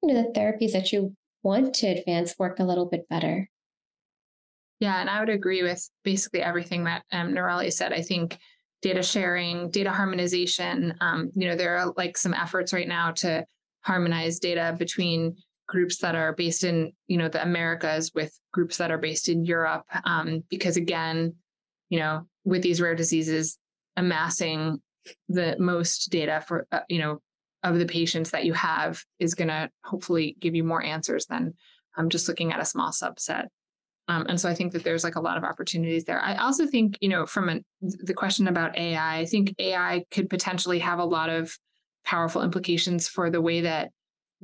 you 0.01 0.13
know, 0.13 0.21
the 0.21 0.39
therapies 0.39 0.73
that 0.73 0.91
you 0.91 1.15
want 1.43 1.75
to 1.75 1.87
advance 1.87 2.35
work 2.37 2.59
a 2.59 2.63
little 2.63 2.85
bit 2.85 3.07
better. 3.09 3.49
Yeah, 4.79 4.99
and 5.01 5.09
I 5.09 5.19
would 5.19 5.29
agree 5.29 5.61
with 5.61 5.89
basically 6.03 6.41
everything 6.41 6.85
that 6.85 7.03
um, 7.11 7.33
Nirali 7.33 7.71
said. 7.71 7.91
I 7.91 8.01
think 8.01 8.37
data 8.81 9.03
sharing, 9.03 9.69
data 9.69 9.91
harmonization. 9.91 10.93
Um, 11.01 11.31
you 11.35 11.47
know, 11.47 11.55
there 11.55 11.77
are 11.77 11.93
like 11.97 12.17
some 12.17 12.33
efforts 12.33 12.73
right 12.73 12.87
now 12.87 13.11
to 13.11 13.45
harmonize 13.81 14.39
data 14.39 14.75
between 14.77 15.35
groups 15.67 15.97
that 15.99 16.15
are 16.15 16.33
based 16.33 16.63
in 16.63 16.91
you 17.07 17.17
know 17.17 17.29
the 17.29 17.41
Americas 17.41 18.11
with 18.13 18.37
groups 18.51 18.77
that 18.77 18.91
are 18.91 18.97
based 18.97 19.29
in 19.29 19.45
Europe, 19.45 19.83
um, 20.05 20.43
because 20.49 20.77
again, 20.77 21.35
you 21.89 21.99
know, 21.99 22.25
with 22.43 22.61
these 22.61 22.81
rare 22.81 22.95
diseases, 22.95 23.57
amassing 23.95 24.81
the 25.27 25.55
most 25.59 26.09
data 26.11 26.43
for 26.47 26.67
uh, 26.71 26.81
you 26.89 26.99
know 26.99 27.19
of 27.63 27.77
the 27.77 27.85
patients 27.85 28.31
that 28.31 28.45
you 28.45 28.53
have 28.53 29.03
is 29.19 29.35
going 29.35 29.49
to 29.49 29.69
hopefully 29.83 30.37
give 30.39 30.55
you 30.55 30.63
more 30.63 30.81
answers 30.81 31.25
than 31.25 31.53
um, 31.97 32.09
just 32.09 32.27
looking 32.27 32.53
at 32.53 32.61
a 32.61 32.65
small 32.65 32.91
subset. 32.91 33.47
Um, 34.09 34.25
and 34.27 34.41
so 34.41 34.49
I 34.49 34.55
think 34.55 34.73
that 34.73 34.83
there's 34.83 35.03
like 35.03 35.17
a 35.17 35.21
lot 35.21 35.37
of 35.37 35.43
opportunities 35.43 36.03
there. 36.03 36.19
I 36.19 36.35
also 36.37 36.65
think, 36.65 36.97
you 36.99 37.09
know, 37.09 37.27
from 37.27 37.61
the 37.81 38.13
question 38.13 38.47
about 38.47 38.75
AI, 38.75 39.19
I 39.19 39.25
think 39.25 39.53
AI 39.59 40.03
could 40.09 40.31
potentially 40.31 40.79
have 40.79 40.97
a 40.97 41.05
lot 41.05 41.29
of 41.29 41.55
powerful 42.03 42.41
implications 42.41 43.07
for 43.07 43.29
the 43.29 43.39
way 43.39 43.61
that 43.61 43.91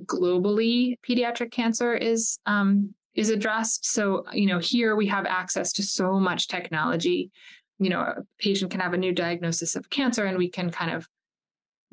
globally 0.03 0.97
pediatric 1.07 1.51
cancer 1.51 1.95
is 1.95 2.37
um, 2.45 2.93
is 3.15 3.31
addressed. 3.31 3.91
So, 3.91 4.25
you 4.33 4.45
know, 4.45 4.59
here 4.59 4.95
we 4.95 5.07
have 5.07 5.25
access 5.25 5.73
to 5.73 5.83
so 5.83 6.19
much 6.19 6.47
technology. 6.47 7.31
You 7.79 7.89
know, 7.89 8.01
a 8.01 8.17
patient 8.37 8.69
can 8.69 8.81
have 8.81 8.93
a 8.93 8.97
new 8.97 9.13
diagnosis 9.13 9.75
of 9.75 9.89
cancer, 9.89 10.25
and 10.25 10.37
we 10.37 10.49
can 10.49 10.69
kind 10.69 10.91
of 10.91 11.07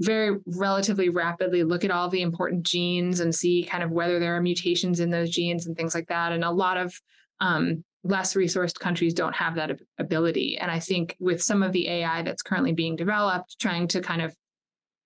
very 0.00 0.36
relatively 0.46 1.08
rapidly 1.08 1.62
look 1.62 1.84
at 1.84 1.90
all 1.90 2.10
the 2.10 2.20
important 2.20 2.64
genes 2.64 3.20
and 3.20 3.34
see 3.34 3.64
kind 3.64 3.82
of 3.82 3.90
whether 3.90 4.18
there 4.18 4.36
are 4.36 4.42
mutations 4.42 5.00
in 5.00 5.08
those 5.08 5.30
genes 5.30 5.66
and 5.66 5.74
things 5.74 5.94
like 5.94 6.08
that. 6.08 6.32
And 6.32 6.44
a 6.44 6.50
lot 6.50 6.76
of 6.76 7.00
um, 7.42 7.84
less 8.04 8.34
resourced 8.34 8.78
countries 8.78 9.12
don't 9.12 9.34
have 9.34 9.56
that 9.56 9.78
ability. 9.98 10.56
And 10.58 10.70
I 10.70 10.78
think 10.78 11.16
with 11.20 11.42
some 11.42 11.62
of 11.62 11.72
the 11.72 11.88
AI 11.88 12.22
that's 12.22 12.42
currently 12.42 12.72
being 12.72 12.96
developed, 12.96 13.58
trying 13.60 13.88
to 13.88 14.00
kind 14.00 14.22
of 14.22 14.34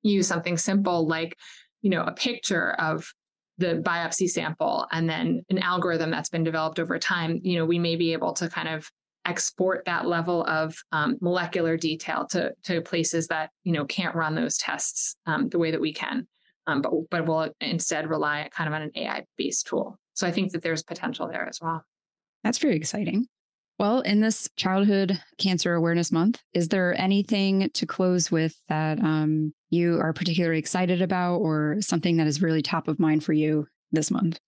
use 0.03 0.29
something 0.29 0.57
simple 0.57 1.07
like, 1.07 1.37
you 1.83 1.91
know, 1.91 2.03
a 2.03 2.13
picture 2.13 2.73
of 2.73 3.11
the 3.59 3.83
biopsy 3.85 4.29
sample 4.29 4.87
and 4.93 5.09
then 5.09 5.45
an 5.51 5.59
algorithm 5.59 6.11
that's 6.11 6.29
been 6.29 6.45
developed 6.45 6.79
over 6.79 6.99
time, 6.99 7.41
you 7.43 7.59
know, 7.59 7.65
we 7.65 7.79
may 7.79 7.97
be 7.97 8.13
able 8.13 8.33
to 8.35 8.49
kind 8.49 8.69
of 8.69 8.89
export 9.25 9.85
that 9.87 10.07
level 10.07 10.45
of 10.45 10.77
um, 10.93 11.17
molecular 11.21 11.77
detail 11.77 12.27
to, 12.31 12.53
to 12.63 12.81
places 12.81 13.27
that, 13.29 13.51
you 13.65 13.73
know, 13.73 13.85
can't 13.87 14.15
run 14.15 14.35
those 14.35 14.57
tests 14.59 15.17
um, 15.27 15.49
the 15.49 15.59
way 15.59 15.71
that 15.71 15.81
we 15.81 15.93
can. 15.93 16.27
Um, 16.67 16.83
but, 16.83 16.93
but 17.11 17.27
we'll 17.27 17.51
instead 17.61 18.09
rely 18.09 18.49
kind 18.53 18.69
of 18.69 18.75
on 18.75 18.83
an 18.83 18.91
AI 18.95 19.25
based 19.37 19.67
tool. 19.67 19.99
So 20.15 20.27
I 20.27 20.33
think 20.33 20.53
that 20.53 20.63
there's 20.63 20.83
potential 20.83 21.29
there 21.29 21.49
as 21.49 21.59
well. 21.61 21.85
That's 22.47 22.59
very 22.59 22.77
exciting. 22.77 23.27
Well, 23.81 24.03
in 24.03 24.21
this 24.21 24.49
Childhood 24.55 25.21
Cancer 25.37 25.75
Awareness 25.75 26.13
Month, 26.13 26.41
is 26.55 26.69
there 26.69 26.95
anything 26.97 27.69
to 27.71 27.87
close 27.87 28.31
with 28.31 28.55
that 28.69 29.01
um, 29.01 29.53
you 29.71 29.99
are 29.99 30.13
particularly 30.13 30.61
excited 30.61 31.03
about 31.03 31.39
or 31.39 31.79
something 31.81 32.19
that 32.19 32.29
is 32.29 32.41
really 32.41 32.63
top 32.63 32.87
of 32.87 33.01
mind 33.01 33.25
for 33.25 33.33
you 33.33 33.67
this 33.91 34.13
month? 34.13 34.39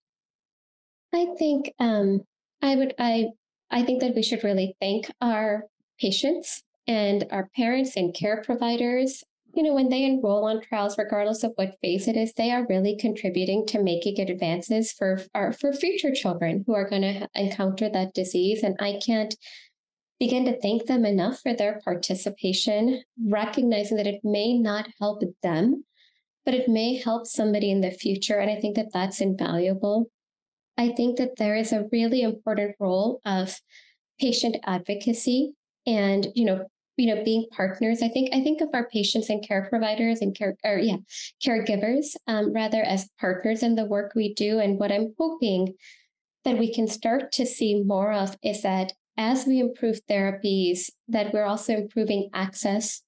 I 1.13 1.27
think 1.41 1.73
um, 1.81 2.21
I 2.63 2.77
would, 2.77 2.95
I, 3.01 3.31
I 3.69 3.83
think 3.83 4.01
that 4.03 4.15
we 4.15 4.23
should 4.23 4.45
really 4.45 4.77
thank 4.81 5.11
our 5.21 5.65
patients 6.01 6.63
and 6.87 7.27
our 7.33 7.49
parents 7.57 7.97
and 7.97 8.15
care 8.15 8.45
providers 8.47 9.25
you 9.55 9.63
know, 9.63 9.75
when 9.75 9.89
they 9.89 10.05
enroll 10.05 10.45
on 10.45 10.61
trials, 10.61 10.99
regardless 10.99 11.43
of 11.43 11.53
what 11.57 11.79
phase 11.81 12.07
it 12.07 12.17
is, 12.17 12.33
they 12.35 12.51
are 12.51 12.67
really 12.69 12.97
contributing 12.97 13.67
to 13.67 13.83
making 13.83 14.21
advances 14.21 14.93
for 14.93 15.21
our 15.35 15.53
for 15.53 15.73
future 15.73 16.13
children 16.13 16.65
who 16.67 16.75
are 16.75 16.89
going 16.89 17.03
to 17.03 17.29
encounter 17.35 17.89
that 17.89 18.15
disease. 18.15 18.63
And 18.63 18.77
I 18.81 19.01
can't 19.05 19.35
begin 20.21 20.45
to 20.45 20.61
thank 20.61 20.87
them 20.87 21.05
enough 21.05 21.41
for 21.41 21.55
their 21.55 21.81
participation, 21.85 23.03
recognizing 23.27 23.97
that 23.97 24.07
it 24.07 24.21
may 24.23 24.59
not 24.59 24.89
help 25.01 25.23
them, 25.43 25.85
but 26.45 26.55
it 26.55 26.69
may 26.69 26.97
help 26.97 27.27
somebody 27.27 27.71
in 27.71 27.81
the 27.81 27.91
future. 27.91 28.39
And 28.39 28.51
I 28.51 28.61
think 28.61 28.77
that 28.77 28.93
that's 28.93 29.21
invaluable. 29.21 30.11
I 30.77 30.91
think 30.91 31.19
that 31.19 31.37
there 31.37 31.57
is 31.57 31.73
a 31.73 31.87
really 31.91 32.23
important 32.23 32.77
role 32.79 33.21
of 33.25 33.59
patient 34.21 34.57
advocacy 34.65 35.53
and 35.87 36.27
you 36.35 36.45
know 36.45 36.67
you 36.99 37.07
know 37.07 37.25
being 37.25 37.47
partners 37.51 38.03
i 38.03 38.09
think 38.09 38.29
i 38.35 38.43
think 38.43 38.61
of 38.61 38.69
our 38.75 38.89
patients 38.89 39.31
and 39.31 39.47
care 39.47 39.67
providers 39.71 40.21
and 40.21 40.37
care 40.37 40.55
or 40.65 40.79
yeah 40.79 40.97
caregivers 41.43 42.17
um, 42.27 42.53
rather 42.53 42.83
as 42.83 43.09
partners 43.19 43.63
in 43.63 43.75
the 43.75 43.87
work 43.87 44.13
we 44.15 44.35
do 44.35 44.59
and 44.59 44.79
what 44.79 44.93
i'm 44.93 45.15
hoping 45.19 45.75
that 46.45 46.59
we 46.59 46.73
can 46.73 46.87
start 46.87 47.33
to 47.33 47.47
see 47.47 47.83
more 47.83 48.13
of 48.13 48.37
is 48.43 48.63
that 48.63 48.93
as 49.19 49.47
we 49.47 49.59
improve 49.59 50.01
therapies, 50.09 50.91
that 51.09 51.35
we're 51.35 51.45
also 51.45 51.75
improving 51.75 52.31
access, 52.33 53.03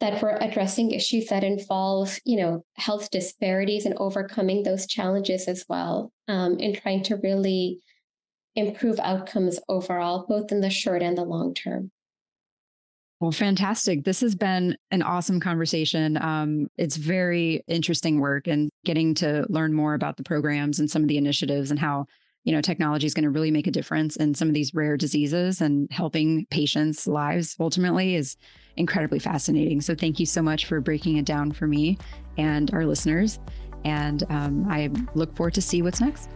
that 0.00 0.20
we're 0.20 0.36
addressing 0.40 0.90
issues 0.90 1.26
that 1.26 1.44
involve, 1.44 2.18
you 2.24 2.38
know, 2.38 2.64
health 2.74 3.10
disparities 3.10 3.84
and 3.84 3.94
overcoming 3.98 4.62
those 4.62 4.86
challenges 4.86 5.46
as 5.46 5.64
well, 5.68 6.10
um, 6.26 6.56
and 6.58 6.74
trying 6.74 7.02
to 7.04 7.16
really 7.16 7.80
improve 8.56 8.98
outcomes 9.00 9.60
overall, 9.68 10.24
both 10.26 10.50
in 10.50 10.60
the 10.60 10.70
short 10.70 11.02
and 11.02 11.16
the 11.16 11.22
long 11.22 11.54
term. 11.54 11.90
Well, 13.22 13.30
fantastic. 13.30 14.02
This 14.02 14.20
has 14.22 14.34
been 14.34 14.76
an 14.90 15.00
awesome 15.00 15.38
conversation. 15.38 16.16
Um, 16.20 16.66
it's 16.76 16.96
very 16.96 17.62
interesting 17.68 18.18
work 18.18 18.48
and 18.48 18.68
getting 18.84 19.14
to 19.14 19.46
learn 19.48 19.74
more 19.74 19.94
about 19.94 20.16
the 20.16 20.24
programs 20.24 20.80
and 20.80 20.90
some 20.90 21.02
of 21.02 21.08
the 21.08 21.18
initiatives 21.18 21.70
and 21.70 21.78
how 21.78 22.06
you 22.42 22.52
know 22.52 22.60
technology 22.60 23.06
is 23.06 23.14
going 23.14 23.22
to 23.22 23.30
really 23.30 23.52
make 23.52 23.68
a 23.68 23.70
difference 23.70 24.16
in 24.16 24.34
some 24.34 24.48
of 24.48 24.54
these 24.54 24.74
rare 24.74 24.96
diseases 24.96 25.60
and 25.60 25.86
helping 25.92 26.46
patients 26.46 27.06
lives 27.06 27.54
ultimately 27.60 28.16
is 28.16 28.36
incredibly 28.76 29.20
fascinating. 29.20 29.80
So 29.80 29.94
thank 29.94 30.18
you 30.18 30.26
so 30.26 30.42
much 30.42 30.66
for 30.66 30.80
breaking 30.80 31.18
it 31.18 31.24
down 31.24 31.52
for 31.52 31.68
me 31.68 31.98
and 32.38 32.74
our 32.74 32.84
listeners. 32.84 33.38
And 33.84 34.24
um, 34.30 34.66
i 34.68 34.90
look 35.14 35.36
forward 35.36 35.54
to 35.54 35.62
see 35.62 35.80
what's 35.80 36.00
next. 36.00 36.28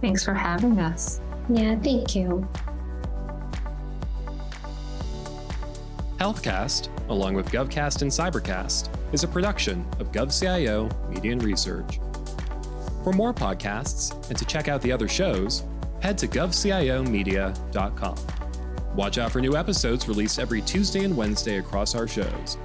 Thanks 0.00 0.24
for 0.24 0.34
having 0.34 0.78
us. 0.78 1.20
Yeah 1.52 1.76
thank 1.80 2.14
you 2.14 2.48
Healthcast, 6.20 6.90
along 7.08 7.32
with 7.32 7.50
GovCast 7.50 8.02
and 8.02 8.10
Cybercast, 8.10 8.90
is 9.14 9.24
a 9.24 9.28
production 9.28 9.86
of 9.98 10.12
GovCIO 10.12 11.08
Media 11.08 11.32
and 11.32 11.42
Research. 11.42 11.98
For 13.02 13.14
more 13.14 13.32
podcasts 13.32 14.12
and 14.28 14.36
to 14.36 14.44
check 14.44 14.68
out 14.68 14.82
the 14.82 14.92
other 14.92 15.08
shows, 15.08 15.64
head 16.02 16.18
to 16.18 16.28
govciomedia.com. 16.28 18.16
Watch 18.94 19.16
out 19.16 19.32
for 19.32 19.40
new 19.40 19.56
episodes 19.56 20.08
released 20.08 20.38
every 20.38 20.60
Tuesday 20.60 21.04
and 21.04 21.16
Wednesday 21.16 21.56
across 21.56 21.94
our 21.94 22.06
shows. 22.06 22.58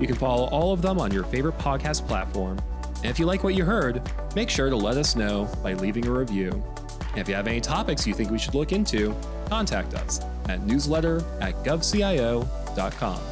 You 0.00 0.06
can 0.06 0.16
follow 0.16 0.46
all 0.46 0.72
of 0.72 0.80
them 0.80 0.98
on 0.98 1.12
your 1.12 1.24
favorite 1.24 1.58
podcast 1.58 2.08
platform. 2.08 2.58
And 3.02 3.10
if 3.10 3.18
you 3.18 3.26
like 3.26 3.44
what 3.44 3.54
you 3.54 3.66
heard, 3.66 4.00
make 4.34 4.48
sure 4.48 4.70
to 4.70 4.76
let 4.76 4.96
us 4.96 5.16
know 5.16 5.50
by 5.62 5.74
leaving 5.74 6.06
a 6.06 6.10
review. 6.10 6.64
And 7.10 7.18
if 7.18 7.28
you 7.28 7.34
have 7.34 7.46
any 7.46 7.60
topics 7.60 8.06
you 8.06 8.14
think 8.14 8.30
we 8.30 8.38
should 8.38 8.54
look 8.54 8.72
into, 8.72 9.14
contact 9.50 9.92
us 9.92 10.22
at 10.48 10.62
newsletter 10.62 11.22
at 11.42 11.62
govcio.com 11.62 12.61
www.thebrandingcoach.com. 12.74 13.31